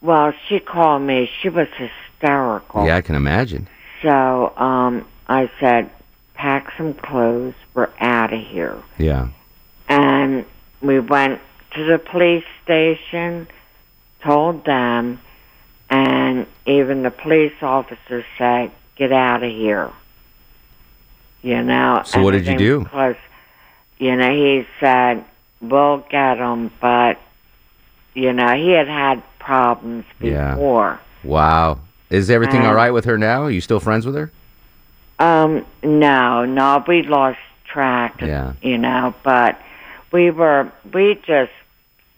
Well, 0.00 0.32
she 0.48 0.60
called 0.60 1.02
me. 1.02 1.30
She 1.40 1.48
was 1.48 1.68
hysterical. 1.76 2.86
Yeah, 2.86 2.96
I 2.96 3.00
can 3.00 3.14
imagine. 3.14 3.68
So 4.02 4.56
um, 4.56 5.06
I 5.26 5.50
said, 5.58 5.90
pack 6.34 6.72
some 6.76 6.94
clothes. 6.94 7.54
We're 7.74 7.90
out 7.98 8.32
of 8.32 8.40
here. 8.40 8.80
Yeah. 8.98 9.28
And 9.88 10.44
we 10.80 11.00
went 11.00 11.40
to 11.74 11.84
the 11.84 11.98
police 11.98 12.44
station, 12.62 13.48
told 14.22 14.64
them, 14.64 15.20
and 15.90 16.46
even 16.66 17.02
the 17.02 17.10
police 17.10 17.54
officer 17.62 18.24
said, 18.36 18.70
get 18.96 19.12
out 19.12 19.42
of 19.42 19.50
here. 19.50 19.90
You 21.42 21.62
know. 21.62 22.02
So 22.04 22.22
what 22.22 22.32
did 22.32 22.46
you 22.46 22.56
do? 22.58 22.80
Because, 22.80 23.16
you 23.98 24.16
know, 24.16 24.30
he 24.30 24.66
said, 24.80 25.24
we'll 25.60 25.98
get 26.10 26.36
them, 26.36 26.70
but, 26.80 27.18
you 28.14 28.32
know, 28.32 28.54
he 28.54 28.70
had 28.70 28.88
had 28.88 29.22
problems 29.38 30.04
Yeah. 30.20 30.54
before. 30.54 31.00
Wow. 31.24 31.78
Is 32.10 32.30
everything 32.30 32.60
Um, 32.62 32.66
all 32.68 32.74
right 32.74 32.90
with 32.92 33.04
her 33.04 33.18
now? 33.18 33.42
Are 33.44 33.50
you 33.50 33.60
still 33.60 33.80
friends 33.80 34.06
with 34.06 34.14
her? 34.16 34.30
Um, 35.18 35.64
no, 35.82 36.44
no, 36.44 36.82
we 36.86 37.02
lost 37.02 37.38
track, 37.64 38.20
Yeah. 38.20 38.52
you 38.62 38.78
know, 38.78 39.14
but 39.22 39.60
we 40.12 40.30
were, 40.30 40.68
we 40.92 41.16
just 41.26 41.52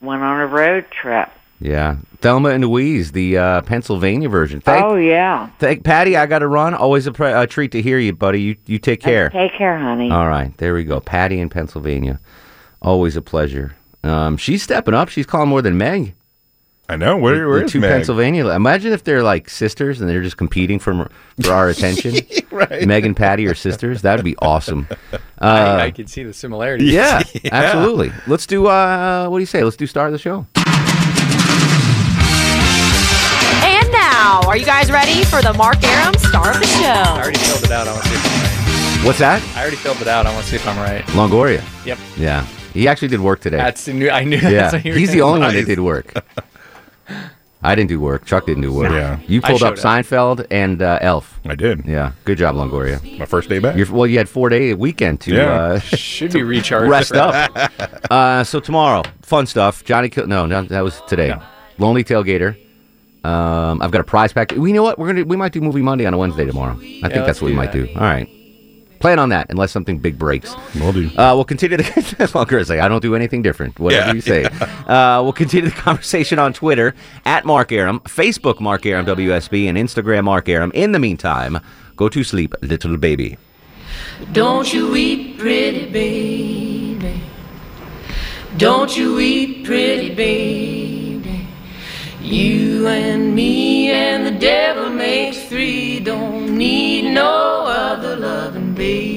went 0.01 0.23
on 0.23 0.41
a 0.41 0.47
road 0.47 0.85
trip. 0.91 1.29
Yeah. 1.61 1.97
Thelma 2.21 2.51
and 2.51 2.65
Louise, 2.65 3.13
the 3.13 3.37
uh, 3.39 3.61
Pennsylvania 3.63 4.29
version. 4.29 4.61
Thank, 4.61 4.85
oh, 4.85 4.97
yeah. 4.97 5.49
thank 5.59 5.85
Patty. 5.85 6.17
I 6.17 6.27
got 6.27 6.41
to 6.41 6.49
run. 6.49 6.75
Always 6.75 7.07
a, 7.07 7.13
pre- 7.13 7.33
a 7.33 7.47
treat 7.47 7.73
to 7.73 7.83
hear 7.83 7.99
you, 7.99 8.13
buddy. 8.15 8.41
You 8.43 8.57
you 8.67 8.79
take 8.79 9.01
care. 9.01 9.31
Take 9.31 9.53
care, 9.55 9.79
honey. 9.79 10.11
All 10.11 10.27
right, 10.29 10.57
there 10.59 10.75
we 10.75 10.85
go. 10.85 11.01
Patty 11.01 11.39
in 11.41 11.49
Pennsylvania. 11.51 12.19
Always 12.83 13.17
a 13.17 13.23
pleasure. 13.23 13.77
Um, 14.03 14.37
she's 14.39 14.63
stepping 14.63 14.95
up. 14.95 15.09
She's 15.11 15.27
calling 15.27 15.49
more 15.51 15.61
than 15.63 15.77
Meg. 15.79 16.15
I 16.89 16.97
know. 16.97 17.17
Where, 17.17 17.41
The- 17.43 17.47
where 17.49 17.59
the 17.61 17.65
is 17.67 17.73
two 17.73 17.81
Meg? 17.81 17.91
Pennsylvania? 17.91 18.49
Imagine 18.49 18.93
if 18.93 19.05
they're 19.05 19.23
like 19.23 19.49
sisters 19.49 20.01
and 20.01 20.09
they're 20.11 20.23
just 20.23 20.37
competing 20.39 20.79
for 20.79 21.09
for 21.43 21.53
our 21.53 21.69
attention. 21.75 22.17
Right. 22.51 22.85
Meg 22.87 23.07
and 23.07 23.17
Patty 23.17 23.47
are 23.47 23.55
sisters. 23.55 24.03
That 24.03 24.17
would 24.17 24.25
be 24.25 24.37
awesome. 24.39 24.87
Uh, 25.13 25.19
I, 25.39 25.81
I 25.85 25.91
can 25.93 26.09
see 26.09 26.25
the 26.25 26.35
similarities. 26.35 26.93
yeah, 26.93 27.23
absolutely. 27.53 28.13
Let's 28.27 28.45
do. 28.45 28.67
Uh, 28.67 29.29
what 29.29 29.39
do 29.39 29.41
you 29.41 29.47
say? 29.47 29.63
Let's 29.63 29.77
do 29.77 29.87
star 29.87 30.07
of 30.07 30.13
the 30.13 30.19
show. 30.19 30.47
Now, 34.21 34.43
are 34.43 34.57
you 34.59 34.67
guys 34.67 34.93
ready 34.93 35.25
for 35.25 35.41
the 35.41 35.55
Mark 35.55 35.83
Arum 35.83 36.13
star 36.19 36.51
of 36.51 36.61
the 36.61 36.67
show? 36.67 36.83
I 36.83 37.05
show? 37.05 37.21
already 37.23 37.39
filled 37.39 37.65
it 37.65 37.71
out. 37.71 37.89
I 37.89 37.93
want 37.95 38.03
to 38.05 38.09
see 38.11 38.17
if 38.17 38.27
I'm 38.27 38.43
right. 39.01 39.07
What's 39.07 39.19
that? 39.21 39.43
I 39.57 39.61
already 39.63 39.77
filled 39.77 40.03
it 40.03 40.09
out. 40.09 40.27
I 40.27 40.33
want 40.35 40.45
to 40.45 40.51
see 40.51 40.57
if 40.57 40.67
I'm 40.69 40.77
right. 40.77 41.03
Longoria. 41.17 41.65
Yep. 41.87 41.99
Yeah, 42.19 42.45
he 42.75 42.87
actually 42.87 43.09
did 43.09 43.21
work 43.21 43.41
today. 43.41 43.57
That's 43.57 43.89
I 43.89 43.93
knew. 43.93 44.11
I 44.11 44.25
knew. 44.31 44.37
yeah, 44.37 44.51
that's 44.51 44.73
what 44.75 44.85
you 44.85 44.93
were 44.93 44.99
he's 44.99 45.09
the 45.09 45.13
saying. 45.13 45.23
only 45.23 45.41
one 45.41 45.55
that 45.55 45.65
did 45.65 45.81
work. 45.81 46.13
I 47.63 47.75
didn't 47.75 47.89
do 47.89 47.99
work. 47.99 48.27
Chuck 48.27 48.45
didn't 48.45 48.63
do 48.63 48.75
work. 48.75 48.93
Yeah. 48.93 49.21
You 49.27 49.41
pulled 49.41 49.63
up 49.63 49.73
up. 49.73 49.79
Seinfeld 49.79 50.47
and 50.51 50.83
uh, 50.83 50.99
Elf. 51.01 51.41
I 51.47 51.55
did. 51.55 51.87
Yeah, 51.87 52.13
good 52.27 52.37
job, 52.37 52.57
Longoria. 52.57 53.01
My 53.19 53.25
first 53.25 53.49
day 53.49 53.59
back. 53.59 53.75
You're, 53.75 53.91
well, 53.91 54.07
you 54.07 54.19
had 54.19 54.29
four 54.29 54.51
day 54.51 54.75
weekend 54.75 55.23
to 55.23 55.35
Yeah. 55.35 55.51
uh, 55.51 55.79
Should 55.79 56.35
be 56.35 56.43
recharged. 56.43 56.91
rest 56.91 57.13
up. 57.13 57.51
uh, 58.11 58.45
so 58.45 58.61
tomorrow, 58.61 59.03
fun 59.23 59.47
stuff. 59.47 59.83
Johnny, 59.83 60.11
Kill- 60.11 60.27
no, 60.27 60.45
no, 60.45 60.61
that 60.65 60.83
was 60.83 61.01
today. 61.09 61.29
No. 61.31 61.43
Lonely 61.79 62.05
Tailgater. 62.05 62.59
Um, 63.25 63.83
I've 63.83 63.91
got 63.91 64.01
a 64.01 64.05
prize 64.05 64.33
pack. 64.33 64.53
We 64.57 64.73
know 64.73 64.83
what 64.83 64.99
we're 64.99 65.09
gonna. 65.09 65.25
We 65.25 65.37
might 65.37 65.53
do 65.53 65.61
Movie 65.61 65.83
Monday 65.83 66.07
on 66.07 66.15
a 66.15 66.19
Wednesday 66.19 66.47
tomorrow. 66.47 66.75
I 66.75 67.09
think 67.09 67.27
that's 67.27 67.41
what 67.43 67.49
we 67.49 67.55
might 67.55 67.73
that. 67.73 67.87
do. 67.87 67.95
All 67.95 68.01
right. 68.03 68.29
Plan 69.01 69.19
on 69.19 69.31
that 69.31 69.47
unless 69.49 69.73
something 69.73 69.99
big 69.99 70.19
breaks. 70.19 70.55
Will 70.75 70.93
do. 70.93 71.07
Uh, 71.17 71.33
we'll 71.35 71.45
continue 71.47 71.79
the 71.79 72.31
well, 72.35 72.45
Chris, 72.45 72.69
like, 72.69 72.81
I 72.81 72.89
don't 72.89 73.01
do 73.01 73.15
anything 73.15 73.41
different. 73.41 73.79
Whatever 73.79 74.09
Yeah, 74.09 74.13
you 74.13 74.21
say. 74.21 74.47
Uh, 74.91 75.21
we'll 75.23 75.33
continue 75.33 75.71
the 75.71 75.77
conversation 75.89 76.39
on 76.39 76.53
Twitter 76.53 76.95
at 77.25 77.45
Mark 77.47 77.73
Arum, 77.73 78.01
Facebook 78.01 78.61
Mark 78.61 78.85
Arum 78.85 79.07
WSB, 79.07 79.69
and 79.69 79.79
Instagram 79.79 80.25
Mark 80.25 80.49
Arum. 80.51 80.71
In 80.75 80.93
the 80.93 80.99
meantime, 80.99 81.61
go 81.97 82.09
to 82.11 82.23
sleep, 82.25 82.55
little 82.61 82.97
baby. 82.99 83.39
Don't 84.33 84.71
you 84.75 84.91
weep, 84.91 85.39
pretty 85.39 85.91
baby. 85.91 87.23
Don't 88.59 88.95
you 88.97 89.15
weep, 89.15 89.65
pretty 89.65 90.15
baby. 90.15 90.90
You 92.31 92.87
and 92.87 93.35
me 93.35 93.91
and 93.91 94.25
the 94.25 94.31
devil 94.31 94.89
makes 94.89 95.43
three. 95.49 95.99
Don't 95.99 96.57
need 96.57 97.13
no 97.13 97.65
other 97.67 98.15
loving 98.15 98.73
baby. 98.73 99.11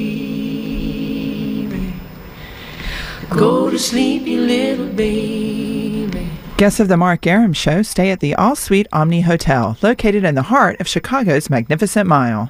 Go 3.30 3.70
to 3.70 3.78
sleep, 3.78 4.26
you 4.26 4.42
little 4.42 4.88
baby. 4.88 6.28
Guests 6.58 6.80
of 6.80 6.88
the 6.88 6.98
Mark 6.98 7.28
Arum 7.28 7.54
Show 7.54 7.84
stay 7.84 8.10
at 8.10 8.20
the 8.20 8.34
All 8.34 8.56
Suite 8.56 8.88
Omni 8.92 9.22
Hotel, 9.22 9.78
located 9.84 10.24
in 10.24 10.34
the 10.34 10.42
heart 10.42 10.82
of 10.82 10.88
Chicago's 10.88 11.52
Magnificent 11.52 12.10
Mile. 12.10 12.50